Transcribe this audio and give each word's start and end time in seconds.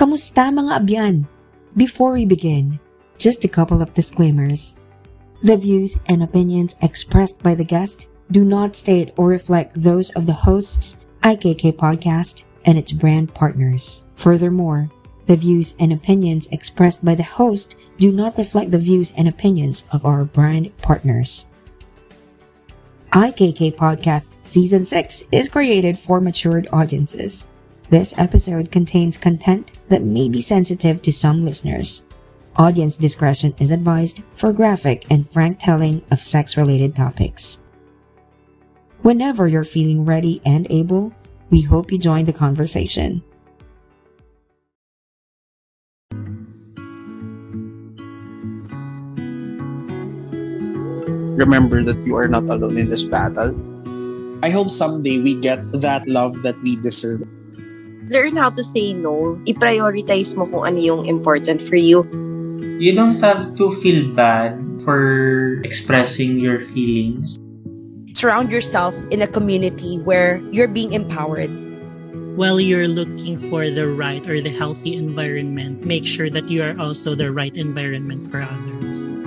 Kamusta 0.00 0.48
mga 0.48 0.80
abyan? 0.80 1.28
Before 1.76 2.16
we 2.16 2.24
begin, 2.24 2.80
just 3.20 3.44
a 3.44 3.52
couple 3.52 3.84
of 3.84 3.92
disclaimers. 3.92 4.72
The 5.44 5.60
views 5.60 6.00
and 6.08 6.24
opinions 6.24 6.72
expressed 6.80 7.36
by 7.44 7.52
the 7.52 7.68
guest 7.68 8.08
do 8.32 8.40
not 8.40 8.80
state 8.80 9.12
or 9.20 9.28
reflect 9.28 9.76
those 9.76 10.08
of 10.16 10.24
the 10.24 10.32
hosts, 10.32 10.96
IKK 11.20 11.76
Podcast, 11.76 12.48
and 12.64 12.80
its 12.80 12.96
brand 12.96 13.34
partners. 13.36 14.00
Furthermore, 14.16 14.88
the 15.28 15.36
views 15.36 15.76
and 15.76 15.92
opinions 15.92 16.48
expressed 16.48 17.04
by 17.04 17.12
the 17.12 17.36
host 17.36 17.76
do 18.00 18.10
not 18.10 18.40
reflect 18.40 18.72
the 18.72 18.80
views 18.80 19.12
and 19.20 19.28
opinions 19.28 19.84
of 19.92 20.08
our 20.08 20.24
brand 20.24 20.72
partners. 20.80 21.44
IKK 23.12 23.76
Podcast 23.76 24.40
Season 24.40 24.80
6 24.82 25.24
is 25.30 25.52
created 25.52 25.98
for 25.98 26.24
matured 26.24 26.72
audiences. 26.72 27.46
This 27.90 28.14
episode 28.16 28.72
contains 28.72 29.18
content 29.18 29.72
that 29.90 30.02
may 30.02 30.28
be 30.28 30.40
sensitive 30.40 31.02
to 31.02 31.12
some 31.12 31.44
listeners. 31.44 32.02
Audience 32.56 32.96
discretion 32.96 33.54
is 33.60 33.70
advised 33.70 34.22
for 34.34 34.52
graphic 34.52 35.04
and 35.10 35.30
frank 35.30 35.58
telling 35.60 36.02
of 36.10 36.22
sex 36.22 36.56
related 36.56 36.96
topics. 36.96 37.58
Whenever 39.02 39.46
you're 39.46 39.64
feeling 39.64 40.04
ready 40.04 40.40
and 40.46 40.66
able, 40.70 41.12
we 41.50 41.60
hope 41.60 41.92
you 41.92 41.98
join 41.98 42.24
the 42.24 42.32
conversation. 42.32 43.22
remember 51.40 51.82
that 51.82 52.04
you 52.04 52.14
are 52.20 52.28
not 52.28 52.44
alone 52.52 52.76
in 52.76 52.92
this 52.92 53.02
battle. 53.02 53.56
I 54.44 54.50
hope 54.52 54.68
someday 54.68 55.18
we 55.18 55.34
get 55.34 55.64
that 55.80 56.06
love 56.06 56.42
that 56.44 56.60
we 56.62 56.76
deserve. 56.76 57.24
Learn 58.10 58.36
how 58.36 58.50
to 58.50 58.62
say 58.62 58.92
no. 58.92 59.38
I-prioritize 59.46 60.34
mo 60.34 60.50
kung 60.50 60.66
ano 60.66 60.78
yung 60.82 61.06
important 61.06 61.62
for 61.62 61.78
you. 61.78 62.02
You 62.82 62.92
don't 62.92 63.22
have 63.22 63.54
to 63.56 63.70
feel 63.78 64.10
bad 64.12 64.58
for 64.82 65.62
expressing 65.62 66.42
your 66.42 66.60
feelings. 66.74 67.38
Surround 68.18 68.50
yourself 68.50 68.98
in 69.14 69.22
a 69.22 69.30
community 69.30 70.02
where 70.02 70.42
you're 70.50 70.68
being 70.68 70.92
empowered. 70.92 71.54
While 72.34 72.58
you're 72.58 72.90
looking 72.90 73.38
for 73.38 73.70
the 73.70 73.86
right 73.86 74.26
or 74.26 74.40
the 74.42 74.50
healthy 74.50 74.96
environment, 74.96 75.86
make 75.86 76.04
sure 76.04 76.28
that 76.30 76.50
you 76.50 76.66
are 76.66 76.74
also 76.78 77.14
the 77.14 77.30
right 77.30 77.54
environment 77.54 78.26
for 78.26 78.42
others. 78.42 79.20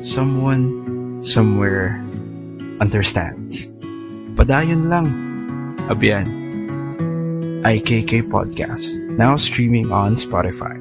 someone 0.00 1.22
somewhere 1.22 2.02
understands. 2.80 3.69
Padayon 4.50 4.90
lang. 4.90 5.06
Abiyan. 5.86 6.26
IKK 7.62 8.26
Podcast, 8.34 8.98
now 9.14 9.38
streaming 9.38 9.94
on 9.94 10.18
Spotify. 10.18 10.74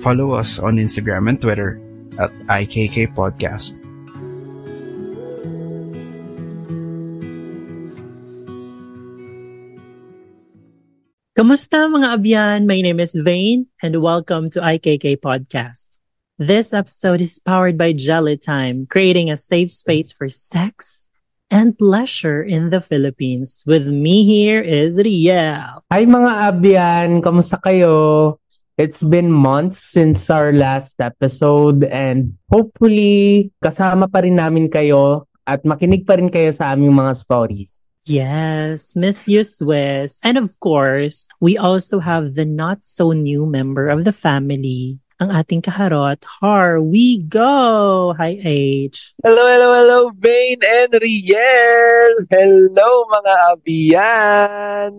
Follow 0.00 0.32
us 0.32 0.56
on 0.56 0.80
Instagram 0.80 1.28
and 1.28 1.36
Twitter 1.36 1.76
at 2.16 2.32
IKK 2.48 3.12
Podcast. 3.12 3.76
Kamusta 11.36 11.84
mga 11.92 12.08
abyan? 12.08 12.64
My 12.64 12.80
name 12.80 13.04
is 13.04 13.12
Vane 13.12 13.68
and 13.84 14.00
welcome 14.00 14.48
to 14.48 14.64
IKK 14.64 15.20
Podcast. 15.20 16.00
This 16.40 16.72
episode 16.72 17.20
is 17.20 17.36
powered 17.36 17.76
by 17.76 17.92
Jelly 17.92 18.40
Time, 18.40 18.88
creating 18.88 19.28
a 19.28 19.36
safe 19.36 19.68
space 19.68 20.08
for 20.08 20.32
sex 20.32 21.03
and 21.54 21.78
pleasure 21.78 22.42
in 22.42 22.74
the 22.74 22.82
Philippines. 22.82 23.62
With 23.62 23.86
me 23.86 24.26
here 24.26 24.58
is 24.58 24.98
Riel. 24.98 25.86
Hi 25.86 26.02
mga 26.02 26.50
abyan, 26.50 27.22
kamusta 27.22 27.62
kayo? 27.62 28.42
It's 28.74 28.98
been 28.98 29.30
months 29.30 29.78
since 29.78 30.26
our 30.34 30.50
last 30.50 30.98
episode 30.98 31.86
and 31.86 32.34
hopefully 32.50 33.54
kasama 33.62 34.10
pa 34.10 34.26
rin 34.26 34.34
namin 34.42 34.66
kayo 34.66 35.30
at 35.46 35.62
makinig 35.62 36.02
pa 36.02 36.18
rin 36.18 36.26
kayo 36.26 36.50
sa 36.50 36.74
aming 36.74 36.90
mga 36.90 37.14
stories. 37.14 37.86
Yes, 38.02 38.98
Miss 38.98 39.30
you, 39.30 39.46
Swiss. 39.46 40.18
And 40.26 40.36
of 40.36 40.58
course, 40.58 41.30
we 41.38 41.54
also 41.54 42.02
have 42.02 42.34
the 42.34 42.44
not 42.44 42.82
so 42.82 43.14
new 43.14 43.46
member 43.46 43.88
of 43.88 44.02
the 44.02 44.12
family, 44.12 44.98
ang 45.22 45.30
ating 45.30 45.62
kaharot, 45.62 46.18
Har 46.40 46.82
We 46.82 47.22
Go! 47.22 48.14
Hi, 48.18 48.34
H. 48.42 49.14
Hello, 49.22 49.46
hello, 49.46 49.70
hello, 49.78 50.00
Vane 50.18 50.62
and 50.62 50.92
Riel! 50.98 52.12
Hello, 52.30 53.06
mga 53.06 53.34
abiyan! 53.54 54.90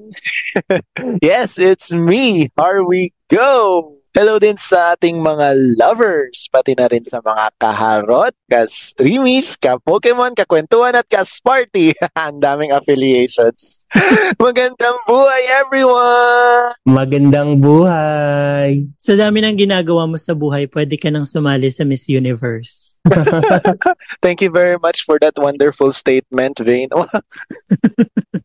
yes, 1.26 1.60
it's 1.60 1.92
me, 1.92 2.48
Har 2.56 2.88
We 2.88 3.12
Go! 3.28 3.95
Hello 4.16 4.40
din 4.40 4.56
sa 4.56 4.96
ating 4.96 5.20
mga 5.20 5.76
lovers, 5.76 6.48
pati 6.48 6.72
na 6.72 6.88
rin 6.88 7.04
sa 7.04 7.20
mga 7.20 7.52
kaharot, 7.60 8.32
ka-streamies, 8.48 9.60
ka-Pokemon, 9.60 10.32
ka-kwentuhan 10.32 10.96
at 10.96 11.04
ka-Sparty. 11.12 11.92
Ang 12.16 12.40
daming 12.40 12.72
affiliations. 12.72 13.84
Magandang 14.40 15.04
buhay, 15.04 15.44
everyone! 15.60 16.72
Magandang 16.88 17.60
buhay! 17.60 18.88
Sa 18.96 19.20
dami 19.20 19.44
ng 19.44 19.60
ginagawa 19.60 20.08
mo 20.08 20.16
sa 20.16 20.32
buhay, 20.32 20.72
pwede 20.72 20.96
ka 20.96 21.12
nang 21.12 21.28
sumali 21.28 21.68
sa 21.68 21.84
Miss 21.84 22.08
Universe. 22.08 22.96
Thank 24.24 24.40
you 24.40 24.48
very 24.48 24.80
much 24.80 25.04
for 25.04 25.20
that 25.20 25.36
wonderful 25.36 25.92
statement, 25.92 26.64
Vane. 26.64 26.88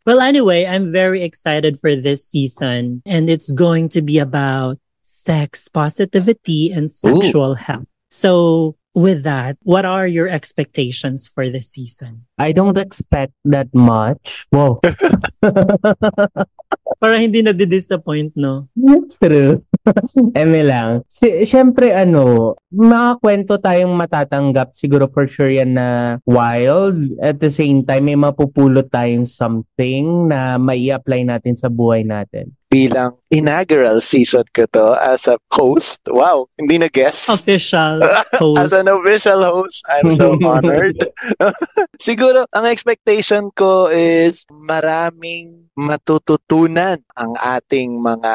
well, 0.02 0.18
anyway, 0.18 0.66
I'm 0.66 0.90
very 0.90 1.22
excited 1.22 1.78
for 1.78 1.94
this 1.94 2.26
season, 2.26 3.06
and 3.06 3.30
it's 3.30 3.54
going 3.54 3.86
to 3.94 4.02
be 4.02 4.18
about 4.18 4.82
sex 5.10 5.68
positivity 5.68 6.72
and 6.72 6.90
sexual 6.90 7.52
Ooh. 7.52 7.54
health. 7.54 7.86
So, 8.10 8.76
with 8.94 9.22
that, 9.22 9.56
what 9.62 9.84
are 9.84 10.06
your 10.06 10.28
expectations 10.28 11.28
for 11.28 11.48
this 11.48 11.70
season? 11.70 12.26
I 12.38 12.52
don't 12.52 12.76
expect 12.76 13.32
that 13.44 13.72
much. 13.74 14.46
Whoa. 14.50 14.80
Para 16.98 17.20
hindi 17.20 17.44
na 17.44 17.54
disappoint 17.54 18.34
no? 18.34 18.66
True. 19.22 19.62
Eme 20.40 20.62
lang. 20.66 21.06
Si, 21.06 21.46
Siyempre, 21.46 21.94
ano, 21.94 22.56
mga 22.74 23.20
kwento 23.22 23.52
tayong 23.60 23.94
matatanggap. 23.94 24.74
Siguro 24.74 25.06
for 25.12 25.28
sure 25.30 25.52
yan 25.52 25.78
na 25.78 26.18
wild. 26.26 26.98
At 27.22 27.38
the 27.38 27.52
same 27.52 27.86
time, 27.86 28.10
may 28.10 28.18
mapupulot 28.18 28.90
tayong 28.90 29.28
something 29.28 30.26
na 30.26 30.58
mai 30.58 30.90
apply 30.90 31.22
natin 31.22 31.54
sa 31.54 31.70
buhay 31.70 32.02
natin 32.02 32.50
bilang 32.70 33.18
inaugural 33.34 33.98
season 33.98 34.46
ko 34.54 34.62
to 34.70 34.94
as 35.02 35.26
a 35.26 35.34
host. 35.50 35.98
Wow, 36.06 36.46
hindi 36.54 36.78
na 36.78 36.86
guest. 36.86 37.26
Official 37.26 37.98
host. 38.38 38.58
as 38.62 38.70
an 38.70 38.86
official 38.86 39.42
host, 39.42 39.82
I'm 39.90 40.14
so 40.14 40.38
honored. 40.46 41.02
Siguro, 41.98 42.46
ang 42.54 42.70
expectation 42.70 43.50
ko 43.50 43.90
is 43.90 44.46
maraming 44.46 45.66
matututunan 45.74 46.79
ang 47.14 47.32
ating 47.36 48.00
mga 48.00 48.34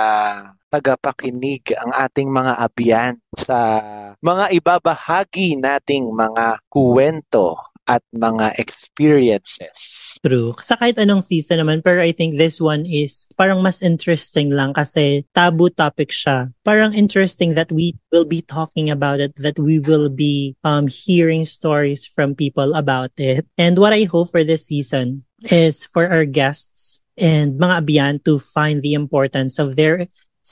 tagapakinig, 0.70 1.72
ang 1.80 1.92
ating 1.96 2.28
mga 2.28 2.54
abyan 2.60 3.14
sa 3.32 3.80
mga 4.20 4.52
ibabahagi 4.60 5.56
nating 5.56 6.12
mga 6.12 6.60
kuwento 6.68 7.56
at 7.86 8.02
mga 8.12 8.58
experiences. 8.58 10.02
True. 10.26 10.58
Sa 10.58 10.74
kahit 10.74 10.98
anong 10.98 11.22
season 11.22 11.62
naman, 11.62 11.86
pero 11.86 12.02
I 12.02 12.12
think 12.12 12.36
this 12.36 12.58
one 12.58 12.82
is 12.90 13.30
parang 13.38 13.62
mas 13.62 13.80
interesting 13.86 14.50
lang 14.50 14.74
kasi 14.74 15.22
taboo 15.38 15.70
topic 15.70 16.10
siya. 16.10 16.50
Parang 16.66 16.98
interesting 16.98 17.54
that 17.54 17.70
we 17.70 17.94
will 18.10 18.26
be 18.26 18.42
talking 18.42 18.90
about 18.90 19.22
it, 19.22 19.38
that 19.38 19.62
we 19.62 19.78
will 19.78 20.10
be 20.10 20.58
um, 20.66 20.90
hearing 20.90 21.46
stories 21.46 22.10
from 22.10 22.34
people 22.34 22.74
about 22.74 23.14
it. 23.22 23.46
And 23.62 23.78
what 23.78 23.94
I 23.94 24.10
hope 24.10 24.34
for 24.34 24.42
this 24.42 24.66
season 24.66 25.22
is 25.54 25.86
for 25.86 26.10
our 26.10 26.26
guests 26.26 27.05
and 27.18 27.60
mga 27.60 27.82
abyan 27.82 28.24
to 28.24 28.40
find 28.40 28.82
the 28.82 28.94
importance 28.94 29.60
of 29.60 29.76
their 29.76 30.08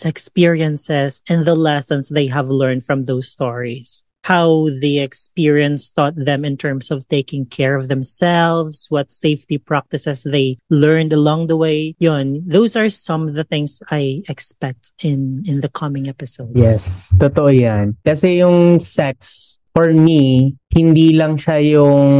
experiences 0.06 1.22
and 1.30 1.46
the 1.46 1.56
lessons 1.56 2.10
they 2.10 2.28
have 2.28 2.48
learned 2.50 2.84
from 2.84 3.04
those 3.04 3.30
stories 3.30 4.04
how 4.24 4.70
the 4.80 5.00
experience 5.00 5.90
taught 5.90 6.16
them 6.16 6.46
in 6.46 6.56
terms 6.56 6.90
of 6.92 7.08
taking 7.10 7.46
care 7.46 7.76
of 7.76 7.90
themselves, 7.90 8.88
what 8.90 9.12
safety 9.12 9.58
practices 9.58 10.24
they 10.24 10.58
learned 10.70 11.12
along 11.12 11.48
the 11.48 11.58
way. 11.58 11.94
Yun, 12.00 12.42
those 12.48 12.76
are 12.76 12.90
some 12.90 13.28
of 13.28 13.36
the 13.36 13.44
things 13.44 13.84
I 13.92 14.24
expect 14.30 14.94
in 15.04 15.44
in 15.46 15.60
the 15.60 15.70
coming 15.70 16.08
episodes. 16.08 16.56
Yes, 16.56 17.12
totoo 17.20 17.52
yan. 17.52 18.00
Kasi 18.08 18.40
yung 18.40 18.80
sex 18.80 19.60
for 19.74 19.90
me, 19.92 20.54
hindi 20.70 21.18
lang 21.18 21.36
siya 21.36 21.58
yung 21.78 22.12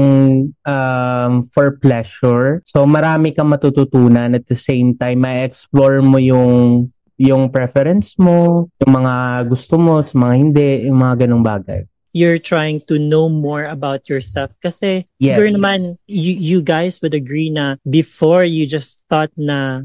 um, 0.66 1.32
for 1.54 1.78
pleasure. 1.78 2.66
So 2.66 2.84
marami 2.90 3.32
kang 3.32 3.54
matututunan 3.54 4.34
at 4.34 4.50
the 4.50 4.58
same 4.58 4.98
time, 4.98 5.22
ma-explore 5.22 6.02
mo 6.02 6.18
yung 6.18 6.90
yung 7.22 7.54
preference 7.54 8.18
mo, 8.18 8.68
yung 8.82 8.92
mga 9.00 9.46
gusto 9.48 9.78
mo, 9.78 10.02
sa 10.02 10.18
mga 10.18 10.34
hindi, 10.34 10.70
yung 10.90 11.00
mga 11.00 11.26
ganong 11.26 11.46
bagay 11.46 11.86
you're 12.14 12.38
trying 12.38 12.80
to 12.86 13.02
know 13.02 13.28
more 13.28 13.66
about 13.66 14.08
yourself. 14.08 14.54
Kasi 14.62 15.10
yes. 15.18 15.34
siguro 15.34 15.50
naman, 15.50 15.98
you, 16.06 16.38
you 16.38 16.60
guys 16.62 17.02
would 17.02 17.18
agree 17.18 17.50
na 17.50 17.76
before 17.90 18.46
you 18.46 18.70
just 18.70 19.02
thought 19.10 19.34
na 19.36 19.82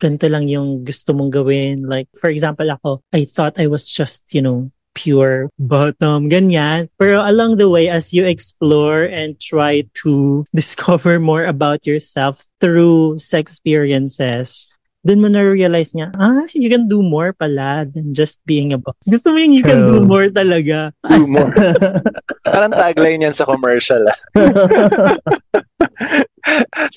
ganito 0.00 0.26
lang 0.32 0.48
yung 0.48 0.82
gusto 0.82 1.12
mong 1.12 1.30
gawin. 1.30 1.84
Like, 1.84 2.08
for 2.16 2.32
example, 2.32 2.66
ako, 2.72 3.04
I 3.12 3.28
thought 3.28 3.60
I 3.60 3.68
was 3.68 3.84
just, 3.86 4.24
you 4.32 4.40
know, 4.40 4.72
pure 4.98 5.46
bottom, 5.62 6.26
ganyan. 6.26 6.90
Pero 6.98 7.22
along 7.22 7.62
the 7.62 7.70
way, 7.70 7.86
as 7.86 8.10
you 8.10 8.26
explore 8.26 9.06
and 9.06 9.38
try 9.38 9.86
to 10.02 10.42
discover 10.50 11.22
more 11.22 11.46
about 11.46 11.86
yourself 11.86 12.42
through 12.58 13.22
sex 13.22 13.62
experiences, 13.62 14.74
dun 15.06 15.22
mo 15.22 15.28
na-realize 15.30 15.94
nga, 15.94 16.10
ah, 16.18 16.42
you 16.54 16.66
can 16.66 16.90
do 16.90 17.02
more 17.02 17.32
pala 17.32 17.86
than 17.86 18.14
just 18.14 18.42
being 18.44 18.74
a 18.74 18.78
bottom. 18.78 18.98
Gusto 19.06 19.30
mo 19.30 19.38
yung 19.38 19.54
you 19.54 19.62
can 19.62 19.86
do 19.86 20.02
more 20.02 20.26
talaga. 20.28 20.90
Do 21.06 21.26
more. 21.30 21.54
Parang 22.44 22.74
tagline 22.74 23.22
yan 23.22 23.34
sa 23.34 23.46
commercial. 23.46 24.02
ah. 24.10 24.18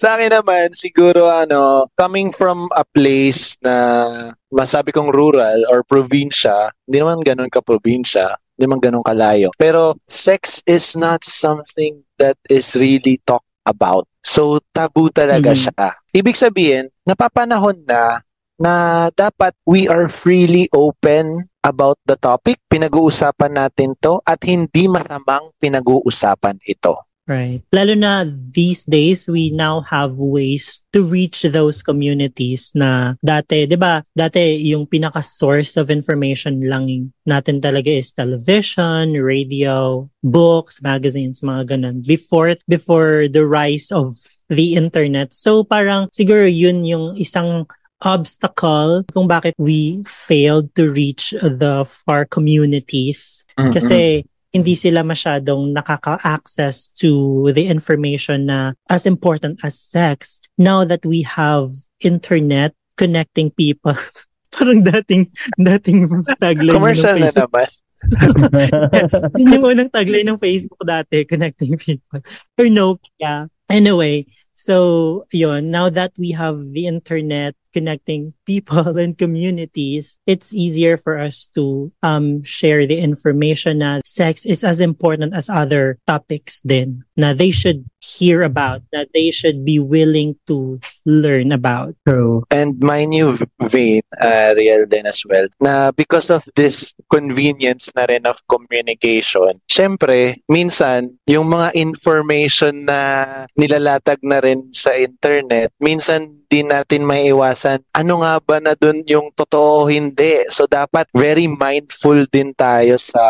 sa 0.01 0.17
akin 0.17 0.33
naman, 0.33 0.73
siguro 0.73 1.29
ano, 1.29 1.85
coming 1.99 2.33
from 2.33 2.67
a 2.73 2.83
place 2.95 3.53
na 3.61 4.33
masabi 4.49 4.89
kong 4.89 5.13
rural 5.13 5.61
or 5.69 5.85
probinsya, 5.85 6.73
hindi 6.87 6.97
naman 6.99 7.21
ganun 7.21 7.53
ka-probinsya, 7.53 8.33
hindi 8.57 8.63
naman 8.65 8.81
ganun 8.81 9.05
kalayo. 9.05 9.53
Pero 9.55 9.93
sex 10.09 10.65
is 10.65 10.97
not 10.97 11.21
something 11.21 12.01
that 12.17 12.37
is 12.49 12.73
really 12.73 13.21
talked 13.29 13.50
about. 13.65 14.05
So, 14.21 14.61
tabu 14.71 15.09
talaga 15.09 15.53
Mhm. 15.53 15.59
siya. 15.59 15.87
Ibig 16.13 16.37
sabihin, 16.37 16.85
napapanahon 17.05 17.81
na 17.85 18.21
na 18.61 18.73
dapat 19.17 19.57
we 19.65 19.89
are 19.89 20.05
freely 20.05 20.69
open 20.69 21.49
about 21.65 21.97
the 22.05 22.13
topic. 22.13 22.61
Pinag-uusapan 22.69 23.57
natin 23.57 23.97
to 23.97 24.21
at 24.21 24.37
hindi 24.45 24.85
masamang 24.85 25.49
pinag-uusapan 25.57 26.61
ito. 26.69 26.93
Right. 27.31 27.63
Lalo 27.71 27.95
na 27.95 28.27
these 28.27 28.83
days, 28.83 29.23
we 29.23 29.55
now 29.55 29.87
have 29.87 30.19
ways 30.19 30.83
to 30.91 30.99
reach 30.99 31.47
those 31.47 31.79
communities 31.79 32.75
na 32.75 33.15
dati, 33.23 33.63
di 33.63 33.79
ba, 33.79 34.03
dati 34.11 34.59
yung 34.67 34.83
pinaka-source 34.83 35.79
of 35.79 35.87
information 35.87 36.59
lang 36.67 37.15
natin 37.23 37.63
talaga 37.63 37.87
is 37.87 38.11
television, 38.11 39.15
radio, 39.15 40.03
books, 40.19 40.83
magazines, 40.83 41.39
mga 41.39 41.79
ganun. 41.79 42.03
Before, 42.03 42.59
before 42.67 43.31
the 43.31 43.47
rise 43.47 43.95
of 43.95 44.19
the 44.51 44.75
internet. 44.75 45.31
So 45.31 45.63
parang 45.63 46.11
siguro 46.11 46.43
yun 46.43 46.83
yung 46.83 47.15
isang 47.15 47.63
obstacle 48.03 49.07
kung 49.13 49.31
bakit 49.31 49.55
we 49.55 50.03
failed 50.03 50.67
to 50.75 50.91
reach 50.91 51.31
the 51.39 51.87
far 51.87 52.27
communities. 52.27 53.47
Kasi 53.55 54.25
hindi 54.51 54.75
sila 54.75 55.01
masyadong 55.01 55.71
nakaka-access 55.71 56.91
to 56.99 57.47
the 57.55 57.71
information 57.71 58.51
na 58.51 58.75
as 58.91 59.07
important 59.07 59.59
as 59.63 59.79
sex. 59.79 60.43
Now 60.59 60.83
that 60.83 61.07
we 61.07 61.23
have 61.23 61.71
internet 62.03 62.75
connecting 62.99 63.51
people, 63.55 63.95
parang 64.55 64.83
dating 64.83 65.31
dating 65.55 66.11
tagline 66.37 66.75
Commercial 66.75 67.15
ng 67.15 67.23
na 67.23 67.31
Facebook. 67.31 67.47
naman. 67.47 67.69
yes. 68.97 69.13
Yun 69.37 69.53
yung 69.55 69.65
unang 69.65 69.89
tagline 69.93 70.27
ng 70.27 70.41
Facebook 70.41 70.81
dati, 70.83 71.23
connecting 71.23 71.77
people. 71.77 72.19
Or 72.59 72.67
Nokia. 72.67 73.47
Anyway, 73.71 74.27
so 74.61 75.25
yun, 75.33 75.73
now 75.73 75.89
that 75.89 76.13
we 76.21 76.37
have 76.37 76.61
the 76.77 76.85
internet 76.85 77.57
connecting 77.73 78.33
people 78.45 78.97
and 78.97 79.17
communities, 79.17 80.19
it's 80.27 80.53
easier 80.53 80.97
for 80.97 81.17
us 81.17 81.49
to 81.57 81.91
um 82.05 82.43
share 82.43 82.85
the 82.85 83.01
information 83.01 83.81
na 83.81 84.05
sex 84.05 84.45
is 84.45 84.61
as 84.63 84.77
important 84.77 85.33
as 85.33 85.49
other 85.49 85.97
topics 86.05 86.61
din 86.61 87.01
na 87.17 87.33
they 87.33 87.49
should 87.49 87.85
hear 88.01 88.41
about, 88.41 88.81
that 88.91 89.13
they 89.13 89.29
should 89.29 89.63
be 89.63 89.77
willing 89.77 90.35
to 90.49 90.81
learn 91.05 91.53
about. 91.53 91.93
True. 92.07 92.43
And 92.49 92.81
my 92.81 93.05
new 93.05 93.37
vein, 93.69 94.01
uh, 94.17 94.57
real 94.57 94.89
din 94.89 95.05
as 95.05 95.21
well, 95.29 95.47
na 95.61 95.93
because 95.93 96.33
of 96.33 96.43
this 96.57 96.93
convenience 97.13 97.93
na 97.93 98.09
rin 98.09 98.25
of 98.25 98.41
communication, 98.49 99.61
syempre, 99.69 100.41
minsan, 100.49 101.21
yung 101.29 101.53
mga 101.53 101.77
information 101.77 102.89
na 102.89 103.45
nilalatag 103.53 104.19
na 104.25 104.41
rin 104.41 104.50
sa 104.75 104.95
internet, 104.95 105.71
minsan 105.79 106.43
di 106.51 106.67
natin 106.67 107.07
may 107.07 107.31
iwasan, 107.31 107.79
ano 107.95 108.23
nga 108.23 108.33
ba 108.43 108.57
na 108.59 108.75
dun 108.75 109.03
yung 109.07 109.31
totoo 109.31 109.85
o 109.85 109.87
hindi? 109.87 110.43
So, 110.51 110.67
dapat 110.67 111.07
very 111.15 111.47
mindful 111.47 112.27
din 112.27 112.51
tayo 112.51 112.99
sa 112.99 113.23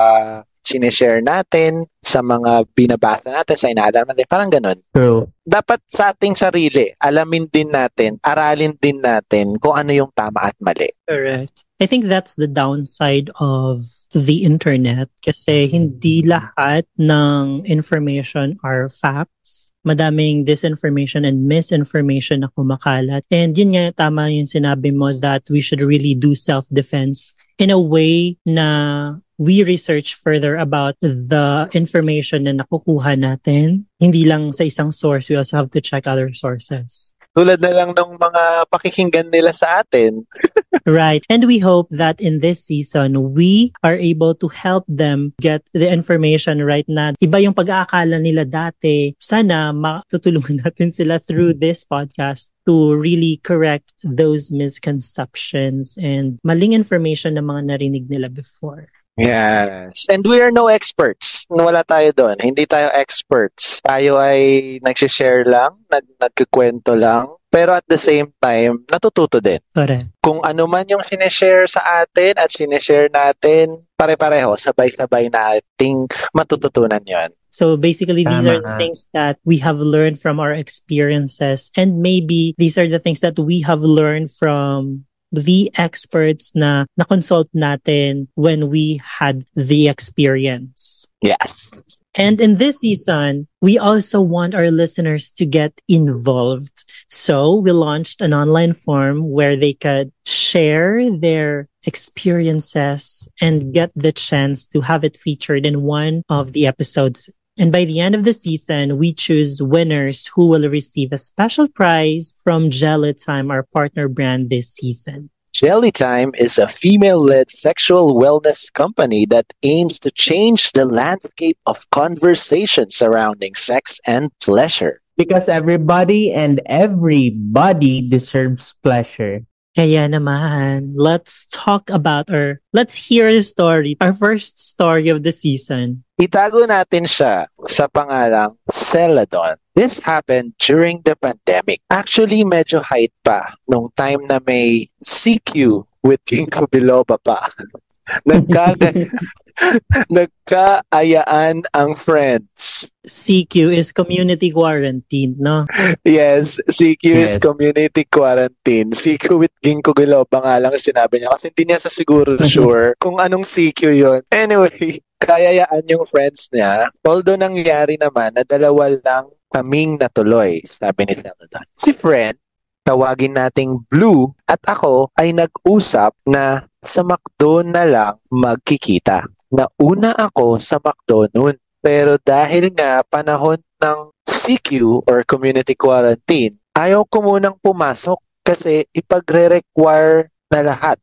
sinishare 0.61 1.25
natin, 1.25 1.89
sa 2.01 2.21
mga 2.21 2.69
binabasa 2.77 3.29
natin, 3.33 3.57
sa 3.57 3.69
inaalaman 3.69 4.13
natin, 4.13 4.29
parang 4.29 4.49
ganun 4.53 4.77
True. 4.93 5.25
dapat 5.41 5.81
sa 5.89 6.13
ating 6.13 6.37
sarili, 6.37 6.93
alamin 7.01 7.49
din 7.49 7.73
natin, 7.73 8.21
aralin 8.21 8.77
din 8.77 9.01
natin 9.01 9.57
kung 9.57 9.73
ano 9.73 9.89
yung 9.89 10.13
tama 10.13 10.53
at 10.53 10.57
mali. 10.61 10.89
Correct. 11.09 11.65
I 11.81 11.89
think 11.89 12.05
that's 12.05 12.37
the 12.37 12.45
downside 12.45 13.33
of 13.41 13.81
the 14.13 14.45
internet 14.45 15.09
kasi 15.25 15.65
hindi 15.65 16.21
lahat 16.21 16.85
ng 17.01 17.65
information 17.65 18.61
are 18.61 18.85
facts. 18.85 19.70
Madaming 19.81 20.45
disinformation 20.45 21.25
and 21.25 21.49
misinformation 21.49 22.45
na 22.45 22.53
kumakalat. 22.53 23.25
And 23.33 23.57
yun 23.57 23.73
nga, 23.73 23.91
tama 23.91 24.29
yung 24.29 24.45
sinabi 24.45 24.93
mo 24.93 25.09
that 25.13 25.49
we 25.49 25.61
should 25.61 25.81
really 25.81 26.13
do 26.13 26.35
self-defense 26.37 27.33
in 27.57 27.69
a 27.69 27.81
way 27.81 28.37
na 28.45 29.17
we 29.41 29.65
research 29.65 30.13
further 30.13 30.57
about 30.57 30.93
the 31.01 31.65
information 31.73 32.45
na 32.45 32.53
nakukuha 32.61 33.17
natin. 33.17 33.89
Hindi 33.97 34.25
lang 34.29 34.53
sa 34.53 34.69
isang 34.69 34.93
source, 34.93 35.29
we 35.29 35.37
also 35.37 35.57
have 35.57 35.73
to 35.73 35.81
check 35.81 36.05
other 36.05 36.29
sources. 36.33 37.13
Tulad 37.31 37.63
na 37.63 37.71
lang 37.71 37.95
ng 37.95 38.11
mga 38.19 38.43
pakikinggan 38.67 39.31
nila 39.31 39.55
sa 39.55 39.79
atin. 39.83 40.23
Right. 40.87 41.21
And 41.29 41.45
we 41.45 41.59
hope 41.59 41.91
that 41.91 42.17
in 42.23 42.39
this 42.39 42.63
season, 42.63 43.35
we 43.35 43.75
are 43.83 43.99
able 43.99 44.33
to 44.39 44.47
help 44.47 44.87
them 44.87 45.35
get 45.43 45.61
the 45.75 45.91
information 45.91 46.63
right 46.63 46.87
na 46.87 47.13
iba 47.21 47.43
yung 47.43 47.53
pag-aakala 47.53 48.17
nila 48.17 48.47
dati. 48.47 49.13
Sana 49.19 49.75
matutulungan 49.75 50.61
natin 50.65 50.89
sila 50.89 51.19
through 51.19 51.59
this 51.59 51.83
podcast 51.85 52.49
to 52.65 52.95
really 52.95 53.43
correct 53.43 53.93
those 54.01 54.49
misconceptions 54.49 55.99
and 55.99 56.39
maling 56.41 56.73
information 56.73 57.35
na 57.35 57.45
mga 57.45 57.67
narinig 57.75 58.07
nila 58.07 58.31
before. 58.31 58.89
Yes. 59.19 60.07
And 60.07 60.23
we 60.23 60.39
are 60.39 60.51
no 60.51 60.67
experts. 60.71 61.45
Wala 61.51 61.83
tayo 61.83 62.15
doon. 62.15 62.39
Hindi 62.39 62.63
tayo 62.63 62.87
experts. 62.95 63.83
Tayo 63.83 64.15
ay 64.17 64.79
nagsishare 64.79 65.43
lang, 65.43 65.83
nag 65.91 66.05
nagkikwento 66.15 66.95
lang. 66.95 67.27
Pero 67.51 67.75
at 67.75 67.83
the 67.91 67.99
same 67.99 68.31
time, 68.39 68.87
natututo 68.87 69.43
din. 69.43 69.59
Correct. 69.75 70.07
Kung 70.23 70.39
ano 70.39 70.63
man 70.71 70.87
yung 70.87 71.03
sinishare 71.03 71.67
sa 71.67 71.83
atin 71.99 72.39
at 72.39 72.47
sinishare 72.47 73.11
natin, 73.11 73.83
pare-pareho, 73.99 74.55
sabay-sabay 74.55 75.27
nating 75.27 76.07
matututunan 76.31 77.03
yon. 77.03 77.27
So 77.51 77.75
basically, 77.75 78.23
these 78.23 78.47
Tama 78.47 78.55
are 78.55 78.61
the 78.63 78.75
things 78.79 79.11
that 79.11 79.35
we 79.43 79.59
have 79.59 79.83
learned 79.83 80.23
from 80.23 80.39
our 80.39 80.55
experiences. 80.55 81.67
And 81.75 81.99
maybe 81.99 82.55
these 82.55 82.79
are 82.79 82.87
the 82.87 83.03
things 83.03 83.19
that 83.19 83.35
we 83.35 83.59
have 83.67 83.83
learned 83.83 84.31
from 84.31 85.03
the 85.31 85.71
experts 85.75 86.51
na 86.55 86.85
na-consult 86.97 87.47
natin 87.55 88.27
when 88.35 88.69
we 88.69 89.01
had 89.03 89.43
the 89.55 89.87
experience. 89.87 91.07
Yes. 91.21 91.79
And 92.15 92.41
in 92.41 92.57
this 92.57 92.79
season, 92.79 93.47
we 93.61 93.77
also 93.77 94.19
want 94.19 94.53
our 94.53 94.69
listeners 94.69 95.31
to 95.31 95.45
get 95.45 95.79
involved. 95.87 96.83
So 97.07 97.55
we 97.55 97.71
launched 97.71 98.21
an 98.21 98.33
online 98.33 98.73
form 98.73 99.29
where 99.29 99.55
they 99.55 99.73
could 99.73 100.11
share 100.25 101.09
their 101.09 101.69
experiences 101.85 103.29
and 103.39 103.73
get 103.73 103.91
the 103.95 104.11
chance 104.11 104.67
to 104.67 104.81
have 104.81 105.03
it 105.03 105.15
featured 105.15 105.65
in 105.65 105.83
one 105.83 106.23
of 106.27 106.51
the 106.51 106.67
episodes. 106.67 107.29
And 107.57 107.71
by 107.71 107.85
the 107.85 107.99
end 107.99 108.15
of 108.15 108.23
the 108.23 108.33
season, 108.33 108.97
we 108.97 109.13
choose 109.13 109.61
winners 109.61 110.27
who 110.27 110.47
will 110.47 110.69
receive 110.69 111.11
a 111.11 111.17
special 111.17 111.67
prize 111.67 112.33
from 112.43 112.69
Gelatime, 112.69 113.51
our 113.51 113.63
partner 113.63 114.07
brand 114.07 114.49
this 114.49 114.73
season. 114.73 115.29
Jelly 115.53 115.91
Time 115.91 116.31
is 116.37 116.57
a 116.57 116.69
female 116.69 117.19
led 117.19 117.51
sexual 117.51 118.15
wellness 118.15 118.71
company 118.71 119.25
that 119.25 119.51
aims 119.63 119.99
to 119.99 120.09
change 120.09 120.71
the 120.71 120.85
landscape 120.85 121.57
of 121.65 121.89
conversation 121.91 122.89
surrounding 122.89 123.53
sex 123.55 123.99
and 124.07 124.31
pleasure. 124.39 125.01
Because 125.17 125.49
everybody 125.49 126.31
and 126.31 126.61
everybody 126.67 128.07
deserves 128.07 128.73
pleasure. 128.81 129.41
Kaya 129.71 130.03
naman, 130.11 130.99
let's 130.99 131.47
talk 131.47 131.87
about 131.87 132.27
or 132.27 132.59
let's 132.75 132.99
hear 132.99 133.31
the 133.31 133.39
story, 133.39 133.95
our 134.03 134.11
first 134.11 134.59
story 134.59 135.07
of 135.07 135.23
the 135.23 135.31
season. 135.31 136.03
Itago 136.19 136.67
natin 136.67 137.07
siya 137.07 137.47
sa 137.63 137.87
pangalang 137.87 138.59
Celadon. 138.67 139.55
This 139.71 140.03
happened 140.03 140.59
during 140.59 140.99
the 141.07 141.15
pandemic. 141.15 141.79
Actually, 141.87 142.43
medyo 142.43 142.83
height 142.83 143.15
pa 143.23 143.55
nung 143.63 143.87
time 143.95 144.27
na 144.27 144.43
may 144.43 144.91
CQ 145.07 145.87
with 146.03 146.19
Ginkgo 146.27 146.67
biloba 146.67 147.15
pa. 147.15 147.47
Nagkaga 148.27 148.91
nagkaayaan 150.17 151.65
ang 151.71 151.91
friends. 151.97 152.89
CQ 153.01 153.73
is 153.73 153.89
community 153.89 154.53
quarantine, 154.53 155.33
no? 155.41 155.65
Yes, 156.05 156.61
CQ 156.69 157.05
is 157.17 157.33
Yes. 157.37 157.41
community 157.41 158.05
quarantine. 158.05 158.93
CQ 158.93 159.25
with 159.41 159.53
Ginkgo 159.61 159.93
biloba 159.97 160.41
nga 160.41 160.61
lang 160.61 160.73
sinabi 160.77 161.21
niya 161.21 161.33
kasi 161.33 161.49
hindi 161.49 161.63
niya 161.65 161.79
sa 161.81 161.89
siguro 161.89 162.37
sure 162.45 162.93
kung 163.01 163.17
anong 163.17 163.45
CQ 163.45 163.79
yon. 163.97 164.21
Anyway, 164.29 165.01
kayayaan 165.25 165.85
yung 165.89 166.05
friends 166.05 166.49
niya. 166.53 166.93
Although 167.01 167.37
nangyari 167.37 167.97
naman 167.97 168.37
na 168.37 168.45
dalawa 168.45 168.93
lang 169.01 169.25
kaming 169.49 169.97
natuloy, 169.97 170.61
sabi 170.65 171.09
ni 171.09 171.13
Sheldon. 171.17 171.65
Si 171.73 171.91
friend, 171.91 172.37
tawagin 172.81 173.37
nating 173.37 173.81
Blue 173.89 174.33
at 174.45 174.61
ako 174.65 175.09
ay 175.17 175.33
nag-usap 175.33 176.13
na 176.25 176.65
sa 176.81 177.01
McDo 177.05 177.61
na 177.61 177.85
lang 177.85 178.13
magkikita. 178.29 179.25
Nauna 179.51 180.15
ako 180.15 180.57
sa 180.63 180.79
McDo 180.79 181.27
noon. 181.35 181.59
Pero 181.83 182.15
dahil 182.21 182.71
nga 182.71 183.03
panahon 183.03 183.59
ng 183.81 183.99
CQ 184.23 185.03
or 185.03 185.27
community 185.27 185.75
quarantine, 185.75 186.55
ayaw 186.71 187.03
ko 187.03 187.19
munang 187.19 187.57
pumasok 187.59 188.15
kasi 188.47 188.87
ipagre-require 188.95 190.31
na 190.47 190.59
lahat. 190.63 190.97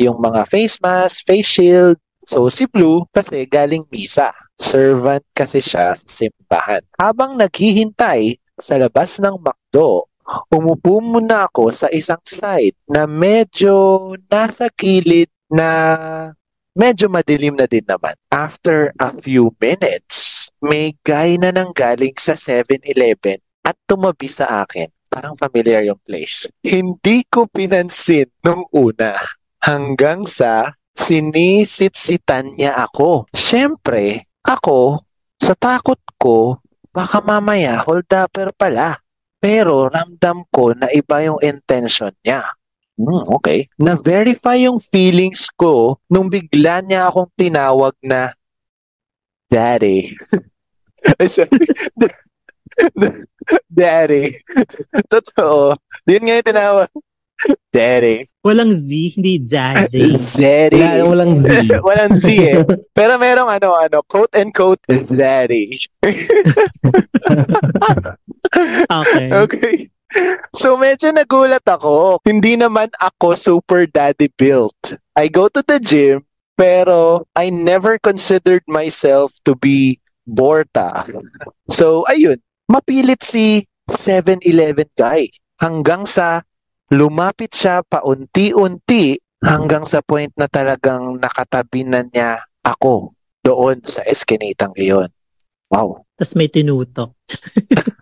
Yung 0.00 0.16
mga 0.16 0.48
face 0.48 0.80
mask, 0.80 1.28
face 1.28 1.50
shield. 1.60 1.98
So 2.24 2.48
si 2.48 2.64
Blue 2.64 3.04
kasi 3.12 3.44
galing 3.44 3.84
misa. 3.92 4.32
Servant 4.56 5.24
kasi 5.36 5.60
siya 5.60 5.92
sa 5.98 6.08
simbahan. 6.08 6.80
Habang 6.96 7.36
naghihintay 7.36 8.40
sa 8.56 8.80
labas 8.80 9.20
ng 9.20 9.36
McDo, 9.40 10.08
umupo 10.52 11.02
muna 11.02 11.50
ako 11.50 11.74
sa 11.74 11.88
isang 11.90 12.22
side 12.22 12.76
na 12.86 13.04
medyo 13.04 14.14
nasa 14.30 14.70
gilid 14.72 15.28
na 15.50 15.68
medyo 16.74 17.10
madilim 17.10 17.58
na 17.58 17.66
din 17.66 17.84
naman. 17.86 18.14
After 18.30 18.94
a 18.98 19.10
few 19.18 19.54
minutes, 19.58 20.48
may 20.60 20.94
guy 21.02 21.40
na 21.40 21.50
nang 21.50 21.72
galing 21.72 22.14
sa 22.20 22.36
7-Eleven 22.36 23.40
at 23.64 23.76
tumabi 23.88 24.28
sa 24.28 24.64
akin. 24.64 24.88
Parang 25.10 25.34
familiar 25.34 25.82
yung 25.82 25.98
place. 26.06 26.46
Hindi 26.62 27.26
ko 27.26 27.50
pinansin 27.50 28.30
nung 28.46 28.62
una 28.70 29.18
hanggang 29.66 30.22
sa 30.28 30.78
sinisitsitan 30.94 32.54
niya 32.54 32.78
ako. 32.86 33.26
Siyempre, 33.34 34.30
ako, 34.46 35.02
sa 35.40 35.56
takot 35.58 35.98
ko, 36.20 36.62
baka 36.94 37.18
mamaya 37.24 37.82
hold 37.82 38.06
upper 38.12 38.54
pala. 38.54 39.02
Pero 39.40 39.88
ramdam 39.88 40.44
ko 40.52 40.76
na 40.76 40.92
iba 40.92 41.24
yung 41.24 41.40
intention 41.40 42.12
niya. 42.20 42.44
Hmm, 43.00 43.24
okay. 43.40 43.72
Na-verify 43.80 44.68
yung 44.68 44.76
feelings 44.76 45.48
ko 45.56 45.96
nung 46.12 46.28
bigla 46.28 46.84
niya 46.84 47.08
akong 47.08 47.32
tinawag 47.32 47.96
na 48.04 48.36
Daddy. 49.48 50.12
Daddy. 53.72 54.36
Totoo. 55.08 55.80
Yun 56.04 56.22
nga 56.28 56.34
yung 56.36 56.48
tinawag. 56.52 56.90
Daddy. 57.72 58.28
Walang 58.44 58.68
Z, 58.68 59.16
hindi 59.16 59.40
Jazzy. 59.40 60.12
Daddy. 60.44 60.76
Wala, 60.76 61.08
walang 61.08 61.34
Z. 61.40 61.48
Walang 61.80 62.12
Z 62.12 62.24
eh. 62.36 62.60
Pero 62.92 63.16
merong 63.16 63.48
ano, 63.48 63.72
ano, 63.80 64.04
quote 64.04 64.36
and 64.36 64.52
quote, 64.52 64.80
Daddy. 65.08 65.72
Okay. 68.92 69.28
Okay. 69.32 69.76
So 70.56 70.74
medyo 70.74 71.14
nagulat 71.14 71.62
ako. 71.62 72.18
Hindi 72.26 72.58
naman 72.58 72.90
ako 72.98 73.38
super 73.38 73.86
daddy 73.86 74.30
built. 74.34 74.76
I 75.14 75.30
go 75.30 75.46
to 75.46 75.62
the 75.62 75.78
gym, 75.78 76.26
pero 76.58 77.26
I 77.38 77.54
never 77.54 77.96
considered 78.02 78.66
myself 78.66 79.38
to 79.46 79.54
be 79.54 80.02
Borta. 80.26 81.06
So 81.70 82.06
ayun, 82.10 82.42
mapilit 82.66 83.22
si 83.22 83.66
7-Eleven 83.90 84.90
guy 84.94 85.30
hanggang 85.58 86.06
sa 86.06 86.42
lumapit 86.90 87.54
siya 87.54 87.82
paunti-unti 87.86 89.18
hanggang 89.40 89.86
sa 89.86 90.02
point 90.04 90.30
na 90.36 90.46
talagang 90.50 91.16
nakatabi 91.18 91.86
na 91.86 92.04
niya 92.04 92.44
ako 92.60 93.14
doon 93.40 93.80
sa 93.86 94.04
eskinitang 94.04 94.74
iyon. 94.76 95.08
Wow. 95.70 96.04
Tapos 96.18 96.34
may 96.36 96.50
tinutok. 96.50 97.14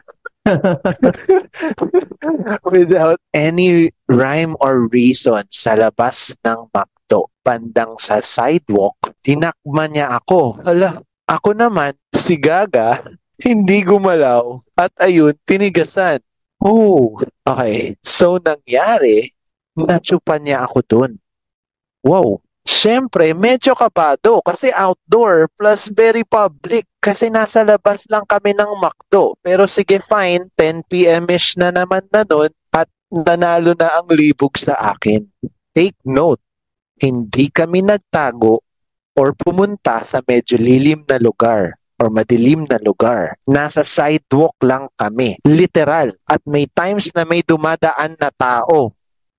without 2.74 3.20
any 3.34 3.92
rhyme 4.08 4.56
or 4.60 4.88
reason 4.88 5.44
sa 5.52 5.76
labas 5.76 6.32
ng 6.44 6.68
McDo, 6.72 7.28
bandang 7.44 7.96
sa 8.00 8.20
sidewalk, 8.20 8.96
tinakman 9.20 9.94
niya 9.94 10.16
ako. 10.16 10.60
Hala, 10.64 11.00
ako 11.28 11.50
naman, 11.52 11.92
si 12.12 12.40
Gaga, 12.40 13.04
hindi 13.46 13.84
gumalaw. 13.84 14.64
At 14.74 14.92
ayun, 14.98 15.36
tinigasan. 15.44 16.24
Oh, 16.58 17.22
okay. 17.46 17.94
So, 18.02 18.42
nangyari, 18.42 19.30
natsupan 19.78 20.42
niya 20.42 20.66
ako 20.66 20.78
dun. 20.82 21.12
Wow. 22.02 22.42
Siyempre, 22.68 23.32
medyo 23.32 23.72
kabado 23.72 24.44
kasi 24.44 24.68
outdoor 24.76 25.48
plus 25.56 25.88
very 25.88 26.20
public 26.20 26.84
kasi 27.00 27.32
nasa 27.32 27.64
labas 27.64 28.04
lang 28.12 28.28
kami 28.28 28.52
ng 28.52 28.76
McDo. 28.76 29.40
Pero 29.40 29.64
sige 29.64 30.04
fine, 30.04 30.52
10pm-ish 30.52 31.56
na 31.56 31.72
naman 31.72 32.04
na 32.12 32.28
nun 32.28 32.52
at 32.76 32.84
nanalo 33.08 33.72
na 33.72 33.96
ang 33.96 34.12
libog 34.12 34.60
sa 34.60 34.76
akin. 34.92 35.25
Take 35.72 35.96
note, 36.04 36.44
hindi 37.00 37.48
kami 37.48 37.88
nagtago 37.88 38.60
or 39.16 39.32
pumunta 39.32 40.04
sa 40.04 40.20
medyo 40.20 40.60
lilim 40.60 41.08
na 41.08 41.16
lugar 41.16 41.72
or 41.96 42.12
madilim 42.12 42.68
na 42.68 42.76
lugar. 42.84 43.40
Nasa 43.48 43.80
sidewalk 43.80 44.54
lang 44.60 44.92
kami. 45.00 45.40
Literal. 45.48 46.12
At 46.28 46.44
may 46.44 46.68
times 46.68 47.16
na 47.16 47.25
may 47.25 47.40
dumadaan 47.40 48.12
na 48.20 48.28
tao 48.28 48.92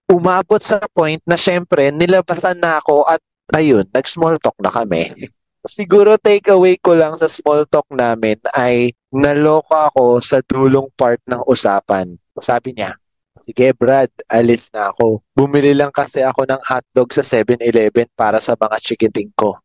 umabot 0.09 0.59
sa 0.59 0.81
point 0.89 1.21
na 1.23 1.37
syempre 1.37 1.93
nilabasan 1.93 2.57
na 2.57 2.81
ako 2.81 3.05
at 3.05 3.21
ayun, 3.53 3.85
nag-small 3.93 4.41
talk 4.41 4.57
na 4.57 4.73
kami. 4.73 5.13
Siguro 5.65 6.15
takeaway 6.17 6.79
ko 6.81 6.95
lang 6.97 7.19
sa 7.19 7.29
small 7.29 7.67
talk 7.69 7.85
namin 7.93 8.39
ay 8.55 8.95
naloka 9.13 9.91
ako 9.91 10.23
sa 10.23 10.39
dulong 10.41 10.87
part 10.97 11.19
ng 11.29 11.43
usapan. 11.45 12.15
Sabi 12.39 12.77
niya, 12.77 12.95
sige 13.43 13.75
Brad, 13.75 14.09
alis 14.31 14.71
na 14.71 14.89
ako. 14.89 15.19
Bumili 15.35 15.75
lang 15.75 15.91
kasi 15.91 16.23
ako 16.23 16.47
ng 16.47 16.61
hotdog 16.63 17.09
sa 17.11 17.23
7-Eleven 17.25 18.07
para 18.15 18.39
sa 18.39 18.55
mga 18.55 18.77
chikiting 18.79 19.29
ko. 19.35 19.59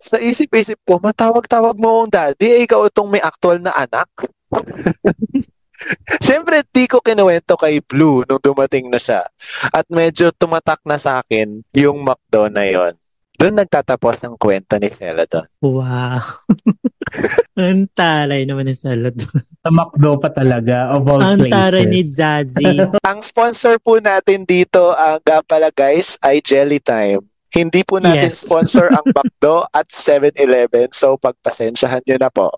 Sa 0.00 0.16
isip-isip 0.16 0.80
ko, 0.86 0.96
matawag-tawag 0.96 1.76
mo 1.76 2.00
akong 2.00 2.12
daddy, 2.14 2.46
eh, 2.48 2.64
ikaw 2.64 2.88
itong 2.88 3.10
may 3.12 3.20
actual 3.20 3.60
na 3.60 3.74
anak. 3.76 4.08
Siyempre, 6.24 6.62
di 6.68 6.84
ko 6.86 7.00
kinuwento 7.00 7.56
kay 7.56 7.80
Blue 7.80 8.24
nung 8.28 8.42
dumating 8.42 8.88
na 8.92 9.00
siya. 9.00 9.26
At 9.72 9.88
medyo 9.88 10.30
tumatak 10.34 10.84
na 10.84 11.00
sa 11.00 11.20
akin 11.24 11.64
yung 11.72 12.04
McDo 12.04 12.48
na 12.52 12.64
yon. 12.68 12.94
Doon 13.40 13.56
nagtatapos 13.56 14.20
ang 14.20 14.36
kwento 14.36 14.76
ni 14.76 14.92
Celadon. 14.92 15.48
Wow. 15.64 16.20
Ang 17.56 17.88
taray 17.96 18.44
naman 18.44 18.68
ni 18.68 18.76
Salad. 18.76 19.16
Sa 19.64 19.70
McDo 19.72 20.20
pa 20.20 20.28
talaga, 20.28 20.92
of 20.92 21.08
all 21.08 21.24
Ang 21.24 21.48
places. 21.48 21.56
taray 21.56 21.84
ni 21.88 22.02
Jazzy. 22.04 22.68
Ang 23.10 23.24
sponsor 23.24 23.80
po 23.80 23.96
natin 23.96 24.44
dito, 24.44 24.92
ang 24.92 25.24
uh, 25.24 25.40
pala 25.44 25.72
guys, 25.72 26.20
ay 26.20 26.44
Jelly 26.44 26.84
Time. 26.84 27.24
Hindi 27.50 27.82
po 27.82 27.98
natin 27.98 28.30
Yes. 28.30 28.46
sponsor 28.46 28.90
ang 28.94 29.02
McDo 29.16 29.66
at 29.74 29.90
7-Eleven, 29.90 30.94
so 30.94 31.18
pagpasensyahan 31.18 32.02
nyo 32.06 32.16
na 32.18 32.30
po. 32.30 32.48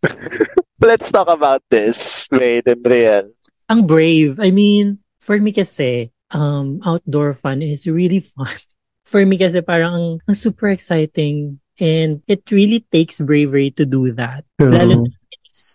Let's 0.80 1.12
talk 1.12 1.28
about 1.28 1.60
this, 1.68 2.24
Wade 2.32 2.64
and 2.72 2.80
Brian. 2.80 3.36
Ang 3.68 3.84
brave. 3.84 4.40
I 4.40 4.48
mean, 4.48 5.04
for 5.20 5.36
me 5.36 5.52
kasi, 5.52 6.08
um, 6.32 6.80
outdoor 6.88 7.36
fun 7.36 7.60
is 7.60 7.84
really 7.86 8.20
fun. 8.20 8.48
For 9.10 9.26
me 9.26 9.34
kasi 9.34 9.58
parang 9.58 9.90
ang, 9.90 10.08
ang 10.30 10.36
super 10.38 10.70
exciting 10.70 11.58
and 11.82 12.22
it 12.30 12.46
really 12.54 12.86
takes 12.94 13.18
bravery 13.18 13.74
to 13.74 13.82
do 13.82 14.14
that. 14.14 14.46
True. 14.54 14.70
Lalo 14.70 15.02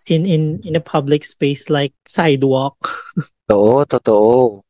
in, 0.07 0.25
in, 0.25 0.61
in 0.63 0.75
a 0.75 0.79
public 0.79 1.25
space 1.25 1.69
like 1.69 1.93
sidewalk. 2.07 2.77
Oo, 3.51 3.83
totoo. 3.85 4.61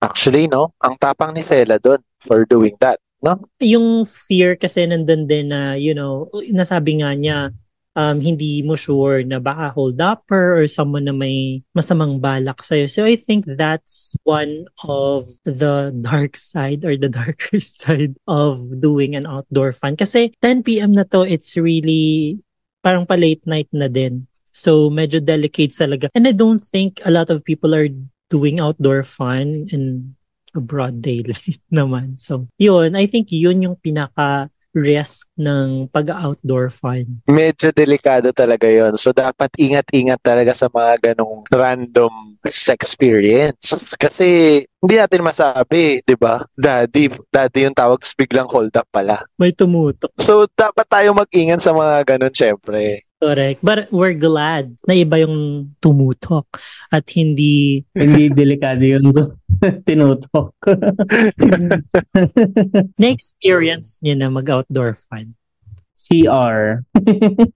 Actually, 0.00 0.48
no, 0.48 0.72
ang 0.80 0.96
tapang 0.96 1.34
ni 1.34 1.42
Celadon 1.44 2.00
for 2.24 2.44
doing 2.44 2.74
that? 2.80 2.98
Yung 3.60 4.08
fear 4.08 4.56
kasi 4.56 4.88
nandun 4.88 5.28
din 5.28 5.52
na, 5.52 5.76
you 5.76 5.92
know, 5.92 6.28
nasabi 6.52 7.00
nga 7.04 7.12
niya, 7.12 7.52
um, 7.96 8.20
hindi 8.20 8.62
mo 8.62 8.76
sure 8.76 9.22
na 9.26 9.38
baka 9.42 9.74
hold 9.74 10.00
upper 10.00 10.56
or 10.56 10.66
someone 10.66 11.04
na 11.04 11.14
may 11.14 11.62
masamang 11.76 12.20
balak 12.22 12.62
sa'yo. 12.62 12.88
So 12.88 13.04
I 13.04 13.16
think 13.16 13.44
that's 13.44 14.16
one 14.24 14.66
of 14.86 15.26
the 15.44 15.90
dark 15.92 16.36
side 16.36 16.84
or 16.84 16.96
the 16.96 17.10
darker 17.10 17.60
side 17.64 18.16
of 18.26 18.62
doing 18.80 19.16
an 19.16 19.26
outdoor 19.26 19.72
fun. 19.72 19.96
Kasi 19.96 20.32
10 20.40 20.64
p.m. 20.64 20.92
na 20.94 21.04
to, 21.10 21.26
it's 21.26 21.56
really 21.56 22.38
parang 22.80 23.04
pa 23.04 23.14
late 23.14 23.44
night 23.44 23.68
na 23.72 23.88
din. 23.88 24.26
So 24.50 24.90
medyo 24.90 25.22
delicate 25.22 25.70
talaga. 25.70 26.08
And 26.14 26.26
I 26.26 26.32
don't 26.32 26.62
think 26.62 27.00
a 27.04 27.12
lot 27.12 27.30
of 27.30 27.44
people 27.44 27.74
are 27.74 27.88
doing 28.30 28.60
outdoor 28.62 29.02
fun 29.02 29.66
in 29.74 30.14
a 30.14 30.19
broad 30.58 30.98
daylight 30.98 31.62
naman. 31.72 32.18
So, 32.18 32.50
yun, 32.58 32.98
I 32.98 33.06
think 33.06 33.30
yun 33.30 33.62
yung 33.62 33.76
pinaka 33.78 34.50
risk 34.70 35.26
ng 35.34 35.90
pag-outdoor 35.90 36.70
fun. 36.70 37.22
Medyo 37.26 37.74
delikado 37.74 38.30
talaga 38.30 38.70
yon 38.70 38.94
So, 38.94 39.10
dapat 39.10 39.50
ingat-ingat 39.58 40.22
talaga 40.22 40.54
sa 40.54 40.70
mga 40.70 41.10
ganong 41.10 41.42
random 41.50 42.38
sex 42.46 42.94
experience. 42.94 43.74
Kasi, 43.98 44.62
hindi 44.80 44.94
natin 44.96 45.26
masabi, 45.26 46.00
di 46.06 46.14
ba? 46.14 46.46
Daddy, 46.54 47.10
daddy 47.28 47.66
yung 47.66 47.76
tawag, 47.76 48.00
biglang 48.14 48.46
hold 48.46 48.72
up 48.78 48.86
pala. 48.94 49.26
May 49.36 49.50
tumutok. 49.50 50.14
So, 50.22 50.46
dapat 50.54 50.86
tayo 50.86 51.18
mag-ingat 51.18 51.60
sa 51.60 51.74
mga 51.74 52.06
ganon, 52.06 52.34
syempre. 52.34 53.10
Correct. 53.20 53.60
But 53.60 53.92
we're 53.92 54.16
glad 54.16 54.72
na 54.88 54.96
iba 54.96 55.20
yung 55.20 55.68
tumutok 55.76 56.48
at 56.88 57.04
hindi 57.12 57.84
Hindi 57.92 58.32
delikado 58.32 58.80
yung 58.80 59.12
tinutok. 59.86 60.54
na-experience 63.00 64.00
niyo 64.00 64.14
na 64.16 64.28
mag-outdoor 64.32 64.96
fun. 64.96 65.36
CR. 66.00 66.80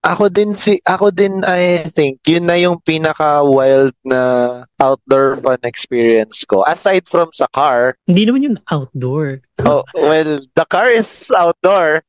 Ako 0.05 0.29
din 0.29 0.53
si 0.53 0.77
ako 0.85 1.09
din 1.09 1.41
I 1.49 1.89
think 1.97 2.21
yun 2.29 2.45
na 2.45 2.61
yung 2.61 2.77
pinaka 2.85 3.41
wild 3.41 3.97
na 4.05 4.21
outdoor 4.77 5.41
fun 5.41 5.65
experience 5.65 6.45
ko 6.45 6.61
aside 6.69 7.09
from 7.09 7.33
sa 7.33 7.49
car. 7.57 7.97
Hindi 8.05 8.29
naman 8.29 8.45
yun 8.45 8.57
outdoor. 8.69 9.41
Oh, 9.65 9.81
well, 9.97 10.45
the 10.45 10.67
car 10.69 10.93
is 10.93 11.09
outdoor. 11.33 12.05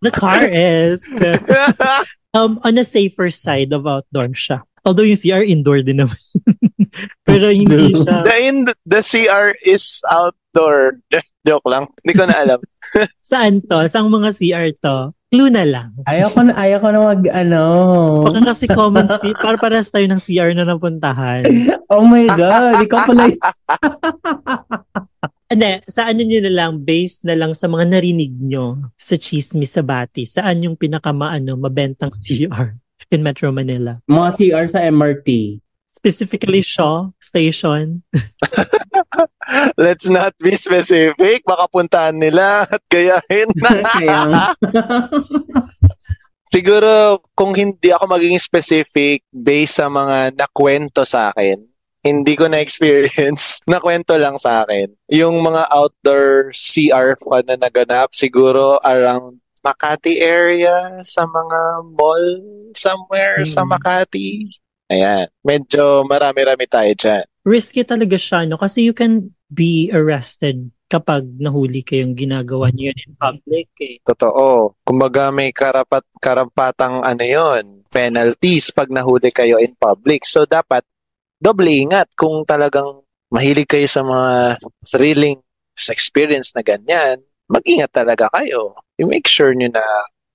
The 0.00 0.14
car 0.14 0.48
is 0.48 1.04
um 2.32 2.56
on 2.64 2.80
a 2.80 2.86
safer 2.86 3.28
side 3.28 3.76
of 3.76 3.84
outdoor 3.84 4.32
siya. 4.32 4.64
Although 4.84 5.06
yung 5.06 5.18
CR 5.18 5.44
indoor 5.44 5.82
din 5.82 6.04
naman. 6.04 6.18
Pero 7.28 7.50
hindi 7.52 7.94
siya. 7.94 8.24
the 8.24 8.36
in 8.40 8.56
the 8.86 9.00
CR 9.02 9.54
is 9.64 10.00
outdoor. 10.08 11.00
Joke 11.46 11.68
lang. 11.68 11.88
Hindi 12.04 12.14
ko 12.18 12.24
na 12.28 12.36
alam. 12.36 12.60
Saan 13.24 13.64
to? 13.64 13.86
Saan 13.88 14.12
mga 14.12 14.30
CR 14.36 14.68
to? 14.84 14.96
Clue 15.28 15.52
na 15.52 15.64
lang. 15.64 15.92
Ayaw 16.08 16.32
ko 16.32 16.40
na, 16.40 16.56
ayaw 16.56 16.78
ko 16.80 16.88
na 16.88 17.00
mag, 17.04 17.22
ano. 17.28 17.64
Baka 18.24 18.40
kasi 18.52 18.64
common 18.64 19.08
C, 19.20 19.36
para 19.36 19.60
paras 19.60 19.92
tayo 19.92 20.08
ng 20.08 20.20
CR 20.20 20.56
na 20.56 20.64
napuntahan. 20.64 21.44
Oh 21.92 22.08
my 22.08 22.24
God, 22.32 22.80
ikaw 22.80 23.04
pala. 23.04 23.28
Hindi, 25.52 25.84
sa 25.84 26.08
ano 26.08 26.20
nyo 26.24 26.40
na 26.48 26.52
lang, 26.52 26.80
based 26.80 27.28
na 27.28 27.36
lang 27.36 27.52
sa 27.52 27.68
mga 27.68 27.92
narinig 27.92 28.32
nyo 28.40 28.88
sa 28.96 29.20
chismis 29.20 29.76
sa 29.76 29.84
bati, 29.84 30.24
saan 30.24 30.64
yung 30.64 30.80
pinakamaano, 30.80 31.60
mabentang 31.60 32.12
CR 32.12 32.87
in 33.10 33.22
Metro 33.22 33.52
Manila? 33.52 34.00
Mga 34.08 34.28
CR 34.36 34.66
sa 34.68 34.80
MRT. 34.84 35.60
Specifically 35.96 36.62
Shaw 36.62 37.10
Station. 37.18 38.06
Let's 39.80 40.06
not 40.06 40.36
be 40.38 40.54
specific. 40.54 41.42
Baka 41.42 41.64
puntahan 41.72 42.14
nila 42.14 42.68
at 42.68 42.82
gayahin. 42.86 43.48
Kaya. 43.96 44.54
Siguro, 46.54 47.20
kung 47.36 47.52
hindi 47.52 47.92
ako 47.92 48.08
maging 48.08 48.36
specific 48.40 49.24
based 49.28 49.76
sa 49.76 49.92
mga 49.92 50.32
nakwento 50.32 51.04
sa 51.04 51.28
akin, 51.32 51.60
hindi 52.00 52.32
ko 52.38 52.48
na-experience. 52.48 53.60
nakwento 53.68 54.16
lang 54.16 54.40
sa 54.40 54.64
akin. 54.64 54.88
Yung 55.12 55.44
mga 55.44 55.68
outdoor 55.68 56.54
CR 56.56 57.20
fun 57.20 57.44
na 57.44 57.60
naganap, 57.60 58.16
siguro 58.16 58.80
around 58.80 59.42
Makati 59.68 60.24
area, 60.24 60.96
sa 61.04 61.28
mga 61.28 61.60
mall 61.92 62.26
somewhere 62.72 63.44
sa 63.44 63.68
Hmm. 63.68 63.76
Makati. 63.76 64.48
Ayan. 64.88 65.28
Medyo 65.44 66.08
marami-rami 66.08 66.64
tayo 66.64 66.88
dyan. 66.96 67.24
Risky 67.44 67.84
talaga 67.84 68.16
siya, 68.16 68.48
no? 68.48 68.56
Kasi 68.56 68.80
you 68.80 68.96
can 68.96 69.28
be 69.52 69.92
arrested 69.92 70.72
kapag 70.88 71.28
nahuli 71.36 71.84
kayong 71.84 72.16
ginagawa 72.16 72.72
niyo 72.72 72.96
yun 72.96 73.12
in 73.12 73.12
public 73.20 73.68
eh. 73.84 74.00
Totoo. 74.00 74.72
Kumbaga 74.88 75.28
may 75.28 75.52
karapat 75.52 76.04
karapatang 76.16 77.04
ano 77.04 77.24
yon 77.24 77.84
penalties 77.92 78.72
pag 78.72 78.88
nahuli 78.88 79.28
kayo 79.28 79.60
in 79.60 79.76
public. 79.76 80.24
So 80.24 80.48
dapat 80.48 80.84
doble 81.36 81.68
ingat 81.68 82.16
kung 82.16 82.48
talagang 82.48 83.04
mahilig 83.28 83.68
kayo 83.68 83.84
sa 83.84 84.00
mga 84.00 84.56
thrilling 84.88 85.40
experience 85.76 86.56
na 86.56 86.64
ganyan. 86.64 87.20
Mag-ingat 87.52 87.92
talaga 87.92 88.32
kayo. 88.32 88.72
I-make 88.98 89.30
sure 89.30 89.54
nyo 89.54 89.70
na, 89.70 89.84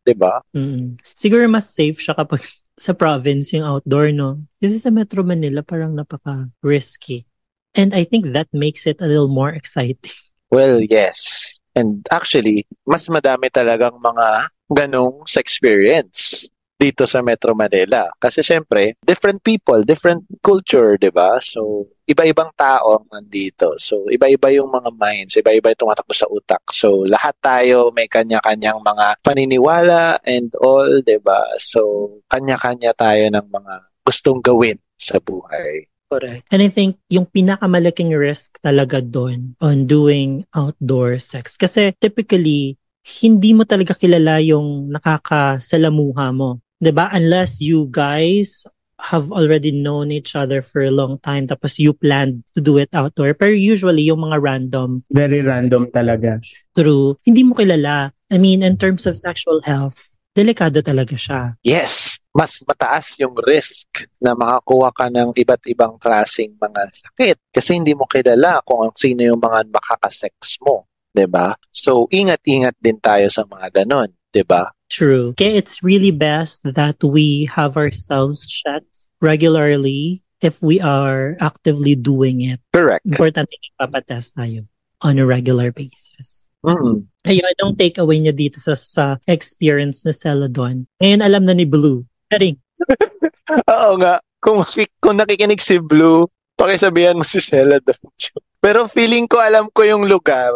'di 0.07 0.15
ba? 0.15 0.39
Mm. 0.55 0.99
Siguro 1.15 1.45
mas 1.51 1.71
safe 1.71 1.99
siya 1.99 2.15
kapag 2.15 2.43
sa 2.85 2.95
province 2.97 3.53
yung 3.53 3.67
outdoor, 3.67 4.09
no? 4.09 4.43
Kasi 4.57 4.81
sa 4.81 4.89
Metro 4.89 5.21
Manila 5.21 5.61
parang 5.61 5.93
napaka-risky. 5.93 7.27
And 7.73 7.93
I 7.93 8.05
think 8.05 8.33
that 8.33 8.49
makes 8.53 8.85
it 8.85 9.01
a 9.01 9.09
little 9.09 9.31
more 9.31 9.51
exciting. 9.53 10.13
Well, 10.53 10.85
yes. 10.85 11.49
And 11.73 12.05
actually, 12.13 12.69
mas 12.85 13.09
madami 13.09 13.49
talagang 13.49 13.97
mga 13.97 14.53
ganong 14.69 15.25
sa 15.25 15.41
experience 15.41 16.45
dito 16.83 17.07
sa 17.07 17.23
Metro 17.23 17.55
Manila. 17.55 18.11
Kasi 18.19 18.43
syempre, 18.43 18.99
different 18.99 19.39
people, 19.39 19.79
different 19.87 20.27
culture, 20.43 20.99
di 20.99 21.07
ba? 21.07 21.39
So, 21.39 21.87
iba-ibang 22.03 22.51
tao 22.59 22.99
ang 22.99 23.07
nandito. 23.07 23.79
So, 23.79 24.11
iba-iba 24.11 24.51
yung 24.51 24.67
mga 24.67 24.91
minds, 24.91 25.39
iba-iba 25.39 25.71
yung 25.71 25.87
tumatakbo 25.87 26.11
sa 26.11 26.27
utak. 26.27 26.59
So, 26.75 27.07
lahat 27.07 27.39
tayo 27.39 27.95
may 27.95 28.11
kanya-kanyang 28.11 28.83
mga 28.83 29.23
paniniwala 29.23 30.19
and 30.27 30.51
all, 30.59 30.99
di 30.99 31.15
ba? 31.23 31.39
So, 31.55 32.11
kanya-kanya 32.27 32.91
tayo 32.99 33.31
ng 33.31 33.47
mga 33.47 33.73
gustong 34.03 34.43
gawin 34.43 34.75
sa 34.99 35.23
buhay. 35.23 35.87
Correct. 36.11 36.45
And 36.53 36.61
I 36.61 36.69
think 36.69 36.99
yung 37.09 37.25
pinakamalaking 37.25 38.13
risk 38.13 38.59
talaga 38.61 39.01
doon 39.01 39.57
on 39.57 39.89
doing 39.89 40.45
outdoor 40.53 41.17
sex. 41.17 41.57
Kasi 41.57 41.95
typically, 41.97 42.77
hindi 43.23 43.51
mo 43.51 43.65
talaga 43.65 43.97
kilala 43.97 44.37
yung 44.39 44.93
nakakasalamuha 44.93 46.29
mo. 46.31 46.61
'Di 46.83 46.91
ba 46.91 47.07
Unless 47.15 47.63
you 47.63 47.87
guys 47.87 48.67
have 48.99 49.31
already 49.31 49.71
known 49.71 50.11
each 50.11 50.31
other 50.35 50.59
for 50.63 50.83
a 50.83 50.91
long 50.91 51.19
time 51.19 51.43
tapos 51.43 51.75
you 51.75 51.91
planned 51.91 52.43
to 52.55 52.59
do 52.59 52.75
it 52.75 52.87
outdoor. 52.91 53.31
Pero 53.35 53.51
usually 53.51 54.07
yung 54.07 54.23
mga 54.23 54.39
random 54.39 55.03
Very 55.11 55.39
random 55.43 55.87
talaga. 55.91 56.39
through, 56.75 57.19
hindi 57.23 57.43
mo 57.43 57.55
kilala. 57.55 58.11
I 58.31 58.37
mean, 58.39 58.63
in 58.63 58.75
terms 58.79 59.03
of 59.07 59.15
sexual 59.19 59.59
health, 59.63 60.15
delikado 60.31 60.79
talaga 60.83 61.15
siya. 61.15 61.55
yes, 61.63 62.17
mas 62.33 62.57
mataas 62.65 63.13
yung 63.21 63.37
risk 63.45 64.09
na 64.17 64.33
makakuha 64.33 64.89
ka 64.89 65.05
ng 65.05 65.37
iba't 65.37 65.63
ibang 65.69 65.95
klaseng 66.01 66.55
mga 66.57 66.81
sakit 66.89 67.37
kasi 67.53 67.77
hindi 67.77 67.93
mo 67.93 68.09
kilala 68.09 68.57
kung 68.65 68.89
sino 68.97 69.21
yung 69.21 69.37
mga 69.37 69.69
makakasex 69.69 70.57
mo, 70.65 70.89
'di 71.13 71.29
ba? 71.29 71.53
So 71.69 72.09
ingat-ingat 72.09 72.73
din 72.81 72.97
tayo 72.97 73.29
sa 73.29 73.45
mga 73.45 73.83
ganon, 73.83 74.09
'di 74.33 74.41
ba? 74.47 74.71
True. 74.93 75.33
Okay, 75.33 75.57
it's 75.57 75.81
really 75.81 76.13
best 76.13 76.61
that 76.69 77.01
we 77.01 77.49
have 77.49 77.81
ourselves 77.81 78.45
checked 78.45 79.09
regularly 79.25 80.21
if 80.37 80.61
we 80.61 80.77
are 80.77 81.33
actively 81.41 81.97
doing 81.97 82.45
it. 82.45 82.61
Correct. 82.77 83.01
Important 83.01 83.49
ipapatest 83.49 84.37
tayo 84.37 84.69
on 85.01 85.17
a 85.17 85.25
regular 85.25 85.73
basis. 85.73 86.45
Mm. 86.61 87.09
Ayun, 87.25 87.47
anong 87.57 87.73
takeaway 87.73 88.21
niya 88.21 88.37
dito 88.37 88.61
sa, 88.61 88.77
sa 88.77 89.17
experience 89.25 90.05
na 90.05 90.13
Celadon? 90.13 90.85
Ngayon 91.01 91.25
alam 91.25 91.43
na 91.43 91.57
ni 91.57 91.65
Blue. 91.65 92.05
Karing, 92.29 92.61
Oo 93.73 93.97
nga. 93.97 94.21
Kung, 94.37 94.61
kung 94.99 95.17
nakikinig 95.17 95.63
si 95.63 95.79
Blue, 95.81 96.27
pakisabihan 96.53 97.17
mo 97.17 97.25
si 97.25 97.41
Stella 97.41 97.81
doon. 97.81 98.03
Pero 98.63 98.87
feeling 98.87 99.27
ko 99.27 99.41
alam 99.41 99.67
ko 99.73 99.83
yung 99.83 100.07
lugar. 100.07 100.53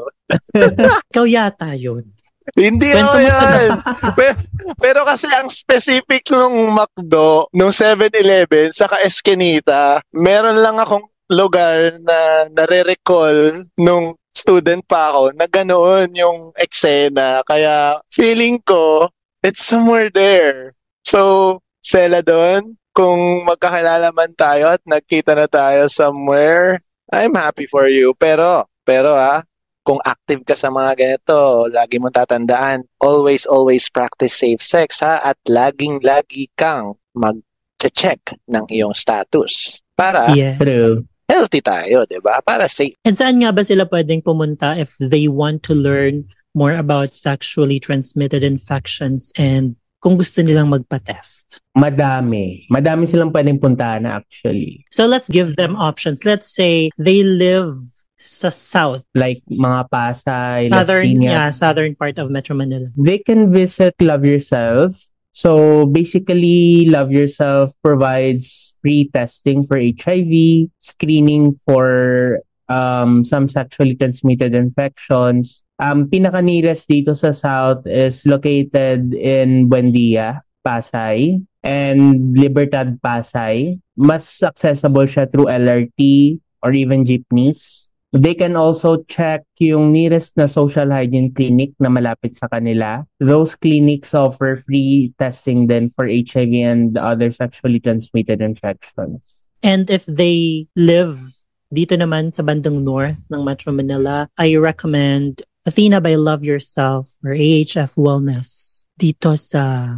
ikaw 1.11 1.25
yata 1.27 1.75
yun. 1.75 2.07
Hindi 2.55 2.95
Kwento 2.95 3.11
ako 3.11 3.19
yan. 3.19 3.69
pero, 4.15 4.35
pero 4.79 4.99
kasi 5.03 5.27
ang 5.27 5.51
specific 5.51 6.31
nung 6.31 6.71
McDo, 6.71 7.51
nung 7.51 7.73
7-Eleven, 7.75 8.71
saka 8.71 9.03
Eskinita, 9.03 9.99
meron 10.15 10.61
lang 10.61 10.79
akong 10.79 11.03
lugar 11.27 11.99
na 11.99 12.47
nare-recall 12.47 13.67
nung 13.75 14.15
student 14.31 14.79
pa 14.85 15.11
ako 15.11 15.35
na 15.35 15.45
ganoon 15.49 16.07
yung 16.15 16.39
eksena. 16.55 17.43
Kaya 17.43 17.99
feeling 18.13 18.63
ko, 18.63 19.11
it's 19.43 19.65
somewhere 19.65 20.07
there. 20.07 20.71
So, 21.03 21.59
Sela 21.83 22.23
doon, 22.23 22.75
kung 22.91 23.47
magkakilala 23.47 24.11
man 24.11 24.33
tayo 24.35 24.71
at 24.75 24.83
nagkita 24.83 25.35
na 25.35 25.47
tayo 25.47 25.87
somewhere, 25.87 26.83
I'm 27.11 27.35
happy 27.35 27.67
for 27.67 27.87
you. 27.87 28.11
Pero, 28.15 28.67
pero 28.83 29.15
ah, 29.15 29.43
kung 29.87 30.03
active 30.03 30.43
ka 30.43 30.51
sa 30.59 30.67
mga 30.67 30.99
ganito, 30.99 31.71
lagi 31.71 31.95
mong 31.95 32.11
tatandaan, 32.11 32.83
always, 32.99 33.47
always 33.47 33.87
practice 33.87 34.35
safe 34.35 34.59
sex 34.59 34.99
ha, 34.99 35.23
at 35.23 35.39
laging-lagi 35.47 36.51
kang 36.59 36.99
mag-check 37.15 38.19
ng 38.51 38.67
iyong 38.67 38.91
status 38.91 39.79
para 39.95 40.35
Yes. 40.35 40.59
True. 40.59 41.07
healthy 41.31 41.63
tayo, 41.63 42.03
di 42.03 42.19
ba? 42.19 42.43
Para 42.43 42.67
safe. 42.67 42.99
And 43.07 43.15
saan 43.15 43.39
nga 43.39 43.55
ba 43.55 43.63
sila 43.63 43.87
pwedeng 43.87 44.27
pumunta 44.27 44.75
if 44.75 44.91
they 44.99 45.31
want 45.31 45.63
to 45.67 45.73
learn 45.75 46.27
more 46.51 46.75
about 46.75 47.15
sexually 47.15 47.79
transmitted 47.79 48.43
infections 48.43 49.31
and 49.39 49.79
kung 50.03 50.19
gusto 50.19 50.43
nilang 50.43 50.67
magpa-test? 50.67 51.63
Madami. 51.75 52.67
Madami 52.67 53.07
silang 53.07 53.31
pwedeng 53.31 53.59
puntahan 53.59 54.03
na 54.03 54.19
actually. 54.19 54.83
So 54.91 55.07
let's 55.07 55.31
give 55.31 55.55
them 55.55 55.79
options. 55.79 56.27
Let's 56.27 56.47
say 56.47 56.91
they 56.99 57.23
live 57.23 57.75
sa 58.17 58.49
south, 58.49 59.05
like 59.13 59.45
mga 59.45 59.89
Pasay, 59.89 60.69
southern, 60.73 61.21
yeah, 61.21 61.49
southern 61.53 61.95
part 61.95 62.17
of 62.17 62.29
Metro 62.29 62.57
Manila. 62.57 62.89
They 62.97 63.21
can 63.21 63.53
visit 63.53 63.93
Love 64.01 64.25
Yourself. 64.25 64.97
So 65.37 65.85
basically, 65.85 66.89
Love 66.89 67.13
Yourself 67.13 67.77
provides 67.85 68.75
free 68.81 69.13
testing 69.13 69.69
for 69.69 69.77
HIV, 69.77 70.73
screening 70.81 71.53
for 71.61 72.41
um, 72.69 73.23
some 73.23 73.47
sexually 73.47 73.95
transmitted 73.95 74.57
infections. 74.57 75.63
Um, 75.77 76.09
pinaka 76.09 76.41
nearest 76.41 76.89
dito 76.89 77.13
sa 77.13 77.31
South 77.37 77.85
is 77.85 78.25
located 78.25 79.13
in 79.13 79.69
Buendia, 79.69 80.41
Pasay, 80.65 81.37
and 81.61 82.33
Libertad, 82.33 82.97
Pasay. 82.97 83.77
Mas 83.93 84.41
accessible 84.41 85.05
siya 85.05 85.29
through 85.29 85.53
LRT 85.53 86.01
or 86.65 86.73
even 86.73 87.05
jeepneys. 87.05 87.93
They 88.15 88.35
can 88.35 88.55
also 88.55 89.03
check 89.11 89.43
yung 89.59 89.91
nearest 89.91 90.39
na 90.39 90.47
social 90.47 90.87
hygiene 90.87 91.35
clinic 91.35 91.75
na 91.75 91.91
malapit 91.91 92.39
sa 92.39 92.47
kanila. 92.47 93.03
Those 93.19 93.59
clinics 93.59 94.15
offer 94.15 94.55
free 94.55 95.11
testing 95.19 95.67
then 95.67 95.91
for 95.91 96.07
HIV 96.07 96.53
and 96.63 96.95
other 96.95 97.31
sexually 97.35 97.83
transmitted 97.83 98.39
infections. 98.39 99.51
And 99.59 99.91
if 99.91 100.07
they 100.07 100.67
live 100.79 101.19
dito 101.67 101.99
naman 101.99 102.31
sa 102.31 102.47
bandang 102.47 102.87
north 102.87 103.19
ng 103.27 103.43
Metro 103.43 103.75
Manila, 103.75 104.31
I 104.39 104.55
recommend 104.55 105.43
Athena 105.67 105.99
by 105.99 106.15
Love 106.15 106.47
Yourself 106.47 107.11
or 107.19 107.35
AHF 107.35 107.99
Wellness 107.99 108.77
dito 108.95 109.35
sa 109.35 109.93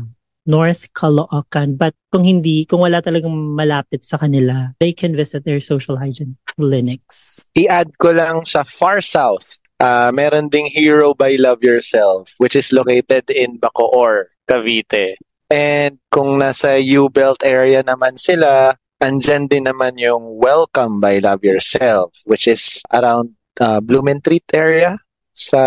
North 0.50 0.90
Caloocan. 0.98 1.78
But 1.78 1.94
kung 2.10 2.26
hindi, 2.26 2.66
kung 2.66 2.82
wala 2.82 3.06
talagang 3.06 3.30
malapit 3.54 4.02
sa 4.02 4.18
kanila, 4.18 4.74
they 4.82 4.98
can 4.98 5.14
visit 5.14 5.46
their 5.46 5.62
social 5.62 6.02
hygiene 6.02 6.42
clinics. 6.50 7.46
I-add 7.54 7.94
ko 8.02 8.18
lang 8.18 8.50
sa 8.50 8.66
far 8.66 9.06
south, 9.06 9.62
ah, 9.78 10.10
meron 10.10 10.50
ding 10.50 10.74
Hero 10.74 11.14
by 11.14 11.38
Love 11.38 11.62
Yourself, 11.62 12.34
which 12.42 12.58
is 12.58 12.74
located 12.74 13.30
in 13.30 13.62
Bacoor, 13.62 14.34
Cavite. 14.50 15.22
And 15.54 16.02
kung 16.10 16.42
nasa 16.42 16.82
U-Belt 16.82 17.46
area 17.46 17.86
naman 17.86 18.18
sila, 18.18 18.74
andyan 18.98 19.46
din 19.46 19.70
naman 19.70 20.02
yung 20.02 20.42
Welcome 20.42 20.98
by 20.98 21.22
Love 21.22 21.46
Yourself, 21.46 22.18
which 22.26 22.50
is 22.50 22.82
around 22.90 23.38
uh, 23.62 23.78
Blumentritt 23.82 24.50
area, 24.50 24.98
sa 25.40 25.62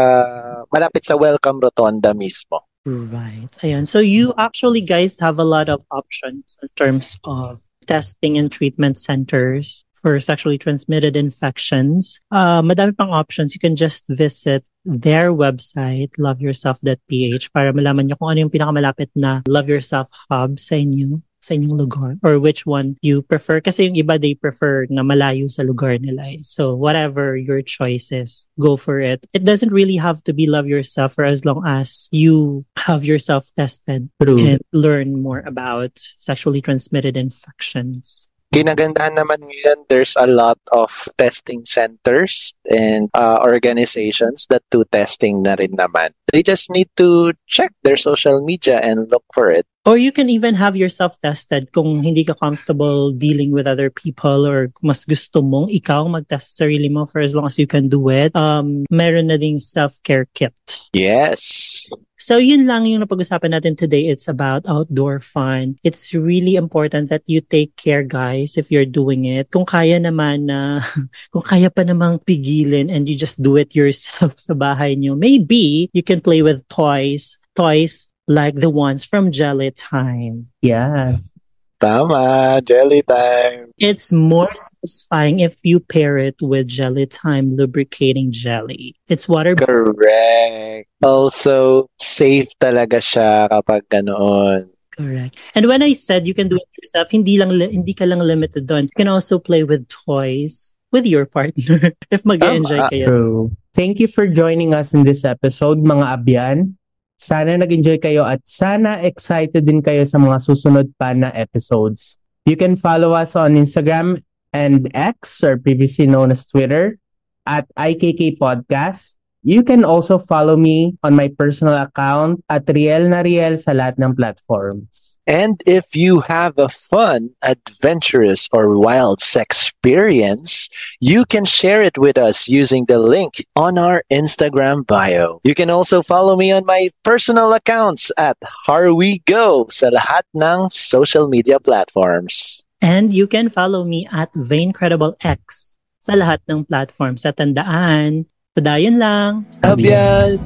malapit 0.68 1.06
sa 1.06 1.16
Welcome 1.16 1.64
Rotonda 1.64 2.12
mismo. 2.12 2.71
Right. 2.84 3.50
Ayan. 3.62 3.86
So 3.86 4.00
you 4.00 4.34
actually 4.38 4.80
guys 4.82 5.18
have 5.20 5.38
a 5.38 5.46
lot 5.46 5.68
of 5.68 5.86
options 5.90 6.58
in 6.62 6.68
terms 6.74 7.18
of 7.22 7.62
testing 7.86 8.36
and 8.36 8.50
treatment 8.50 8.98
centers 8.98 9.84
for 10.02 10.18
sexually 10.18 10.58
transmitted 10.58 11.14
infections. 11.14 12.18
Uh, 12.34 12.60
madami 12.60 12.90
pang 12.98 13.14
options. 13.14 13.54
You 13.54 13.62
can 13.62 13.78
just 13.78 14.02
visit 14.10 14.66
their 14.84 15.30
website, 15.30 16.10
loveyourself.ph, 16.18 17.52
para 17.54 17.70
malaman 17.70 18.10
nyo 18.10 18.18
kung 18.18 18.34
ano 18.34 18.42
yung 18.42 18.50
pinakamalapit 18.50 19.14
na 19.14 19.46
Love 19.46 19.70
Yourself 19.70 20.10
hub 20.26 20.58
sa 20.58 20.74
inyo 20.74 21.22
sa 21.42 21.58
inyong 21.58 21.76
lugar 21.76 22.16
or 22.22 22.38
which 22.38 22.64
one 22.64 22.96
you 23.02 23.20
prefer 23.20 23.60
kasi 23.60 23.90
yung 23.90 23.98
iba 23.98 24.16
they 24.16 24.32
prefer 24.32 24.86
na 24.88 25.02
malayo 25.02 25.50
sa 25.50 25.66
lugar 25.66 25.98
nila 25.98 26.38
eh. 26.38 26.40
so 26.40 26.72
whatever 26.72 27.36
your 27.36 27.60
choice 27.60 28.14
is 28.14 28.46
go 28.56 28.78
for 28.78 29.02
it 29.02 29.26
it 29.34 29.42
doesn't 29.42 29.74
really 29.74 29.98
have 29.98 30.22
to 30.22 30.32
be 30.32 30.46
love 30.46 30.70
yourself 30.70 31.18
for 31.18 31.26
as 31.26 31.44
long 31.44 31.60
as 31.66 32.08
you 32.14 32.64
have 32.78 33.04
yourself 33.04 33.50
tested 33.58 34.08
True. 34.22 34.38
and 34.38 34.62
learn 34.72 35.20
more 35.20 35.42
about 35.42 35.98
sexually 36.16 36.62
transmitted 36.62 37.18
infections 37.18 38.30
Ginagandahan 38.52 39.16
naman 39.16 39.48
ngayon, 39.48 39.88
there's 39.88 40.12
a 40.12 40.28
lot 40.28 40.60
of 40.76 41.08
testing 41.16 41.64
centers 41.64 42.52
and 42.68 43.08
uh, 43.16 43.40
organizations 43.40 44.44
that 44.52 44.60
do 44.68 44.84
testing 44.92 45.40
na 45.40 45.56
rin 45.56 45.72
naman. 45.72 46.12
They 46.28 46.44
just 46.44 46.68
need 46.68 46.92
to 47.00 47.32
check 47.48 47.72
their 47.80 47.96
social 47.96 48.44
media 48.44 48.76
and 48.84 49.08
look 49.08 49.24
for 49.32 49.48
it. 49.48 49.64
Or 49.82 49.98
you 49.98 50.14
can 50.14 50.30
even 50.30 50.54
have 50.54 50.78
yourself 50.78 51.18
tested 51.18 51.74
kung 51.74 52.06
hindi 52.06 52.22
ka 52.22 52.38
comfortable 52.38 53.10
dealing 53.10 53.50
with 53.50 53.66
other 53.66 53.90
people 53.90 54.46
or 54.46 54.70
mas 54.78 55.02
gusto 55.02 55.42
mong 55.42 55.74
ikaw 55.74 56.06
mag-test 56.06 56.54
sa 56.54 56.62
sarili 56.62 56.86
mo 56.86 57.02
for 57.02 57.18
as 57.18 57.34
long 57.34 57.50
as 57.50 57.58
you 57.58 57.66
can 57.66 57.90
do 57.90 58.06
it. 58.06 58.30
Um, 58.38 58.86
meron 58.94 59.34
na 59.34 59.42
ding 59.42 59.58
self-care 59.58 60.30
kit. 60.38 60.54
Yes. 60.94 61.82
So 62.14 62.38
yun 62.38 62.70
lang 62.70 62.86
yung 62.86 63.02
napag-usapan 63.02 63.58
natin 63.58 63.74
today. 63.74 64.06
It's 64.06 64.30
about 64.30 64.70
outdoor 64.70 65.18
fun. 65.18 65.74
It's 65.82 66.14
really 66.14 66.54
important 66.54 67.10
that 67.10 67.26
you 67.26 67.42
take 67.42 67.74
care 67.74 68.06
guys 68.06 68.54
if 68.54 68.70
you're 68.70 68.86
doing 68.86 69.26
it. 69.26 69.50
Kung 69.50 69.66
kaya 69.66 69.98
naman 69.98 70.46
na, 70.46 70.78
kung 71.34 71.42
kaya 71.42 71.74
pa 71.74 71.82
namang 71.82 72.22
pigilin 72.22 72.86
and 72.86 73.10
you 73.10 73.18
just 73.18 73.42
do 73.42 73.58
it 73.58 73.74
yourself 73.74 74.38
sa 74.46 74.54
bahay 74.54 74.94
nyo, 74.94 75.18
maybe 75.18 75.90
you 75.90 76.06
can 76.06 76.22
play 76.22 76.38
with 76.38 76.62
toys. 76.70 77.42
Toys 77.58 78.11
like 78.28 78.54
the 78.54 78.70
ones 78.70 79.04
from 79.04 79.32
Jelly 79.32 79.70
Time. 79.70 80.48
Yes. 80.60 81.52
Tama, 81.82 82.62
jelly 82.62 83.02
time. 83.02 83.74
It's 83.74 84.14
more 84.14 84.54
satisfying 84.54 85.40
if 85.42 85.58
you 85.66 85.80
pair 85.80 86.14
it 86.14 86.38
with 86.38 86.70
Jelly 86.70 87.10
Time 87.10 87.58
lubricating 87.58 88.30
jelly. 88.30 88.94
It's 89.10 89.26
water 89.26 89.58
Correct. 89.58 90.86
Also, 91.02 91.90
safe 91.98 92.54
talaga 92.62 93.02
siya 93.02 93.50
kapag 93.50 93.90
ganoon. 93.90 94.70
Correct. 94.94 95.34
And 95.58 95.66
when 95.66 95.82
I 95.82 95.98
said 95.98 96.30
you 96.30 96.38
can 96.38 96.46
do 96.46 96.54
it 96.54 96.70
yourself, 96.78 97.10
hindi 97.10 97.34
lang 97.34 97.50
hindi 97.50 97.98
ka 97.98 98.06
lang 98.06 98.22
limited 98.22 98.70
doon. 98.70 98.86
You 98.86 98.94
can 99.02 99.10
also 99.10 99.42
play 99.42 99.66
with 99.66 99.90
toys 99.90 100.78
with 100.94 101.02
your 101.02 101.26
partner 101.26 101.90
if 102.14 102.22
mag-enjoy 102.22 102.94
kayo. 102.94 103.06
True. 103.10 103.42
Thank 103.74 103.98
you 103.98 104.06
for 104.06 104.30
joining 104.30 104.70
us 104.70 104.94
in 104.94 105.02
this 105.02 105.26
episode, 105.26 105.82
mga 105.82 106.06
abyan. 106.14 106.78
Sana 107.22 107.54
nag-enjoy 107.54 108.02
kayo 108.02 108.26
at 108.26 108.42
sana 108.42 108.98
excited 108.98 109.62
din 109.62 109.78
kayo 109.78 110.02
sa 110.02 110.18
mga 110.18 110.42
susunod 110.42 110.90
pa 110.98 111.14
na 111.14 111.30
episodes. 111.38 112.18
You 112.50 112.58
can 112.58 112.74
follow 112.74 113.14
us 113.14 113.38
on 113.38 113.54
Instagram 113.54 114.18
and 114.50 114.90
X, 114.90 115.38
or 115.46 115.54
previously 115.54 116.10
known 116.10 116.34
as 116.34 116.50
Twitter, 116.50 116.98
at 117.46 117.70
IKK 117.78 118.42
Podcast. 118.42 119.14
You 119.46 119.62
can 119.62 119.86
also 119.86 120.18
follow 120.18 120.58
me 120.58 120.98
on 121.06 121.14
my 121.14 121.30
personal 121.30 121.78
account 121.78 122.42
at 122.50 122.66
Riel 122.66 123.06
na 123.06 123.22
Riel 123.22 123.54
sa 123.54 123.70
lahat 123.70 124.02
ng 124.02 124.18
platforms. 124.18 125.11
And 125.26 125.62
if 125.66 125.94
you 125.94 126.20
have 126.26 126.58
a 126.58 126.68
fun, 126.68 127.30
adventurous, 127.42 128.48
or 128.52 128.76
wild 128.76 129.20
sex 129.20 129.72
experience, 129.82 130.70
you 131.00 131.26
can 131.26 131.44
share 131.44 131.82
it 131.82 131.98
with 131.98 132.16
us 132.16 132.46
using 132.46 132.86
the 132.86 133.02
link 133.02 133.44
on 133.56 133.76
our 133.76 134.04
Instagram 134.14 134.86
bio. 134.86 135.40
You 135.42 135.58
can 135.58 135.70
also 135.70 136.02
follow 136.02 136.36
me 136.36 136.52
on 136.52 136.64
my 136.64 136.90
personal 137.02 137.52
accounts 137.52 138.14
at 138.14 138.38
HarWeGo 138.66 139.74
sa 139.74 139.90
lahat 139.90 140.22
ng 140.38 140.70
social 140.70 141.26
media 141.26 141.58
platforms. 141.58 142.62
And 142.78 143.10
you 143.10 143.26
can 143.26 143.50
follow 143.50 143.82
me 143.82 144.06
at 144.14 144.30
VaincredibleX 144.38 145.74
sa 145.98 146.14
lahat 146.14 146.46
ng 146.46 146.62
platforms. 146.70 147.26
Sa 147.26 147.34
tandaan, 147.34 148.30
padayon 148.54 149.02
lang. 149.02 149.50
Abyan! 149.66 150.38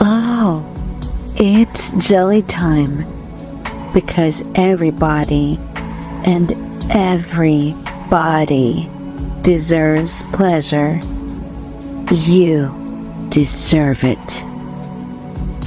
Oh, 0.00 0.64
it's 1.36 1.92
jelly 2.00 2.40
time. 2.48 3.04
Because 3.96 4.44
everybody 4.54 5.58
and 6.26 6.52
everybody 6.90 8.90
deserves 9.40 10.22
pleasure. 10.34 11.00
You 12.12 12.74
deserve 13.30 14.04
it. 14.04 14.44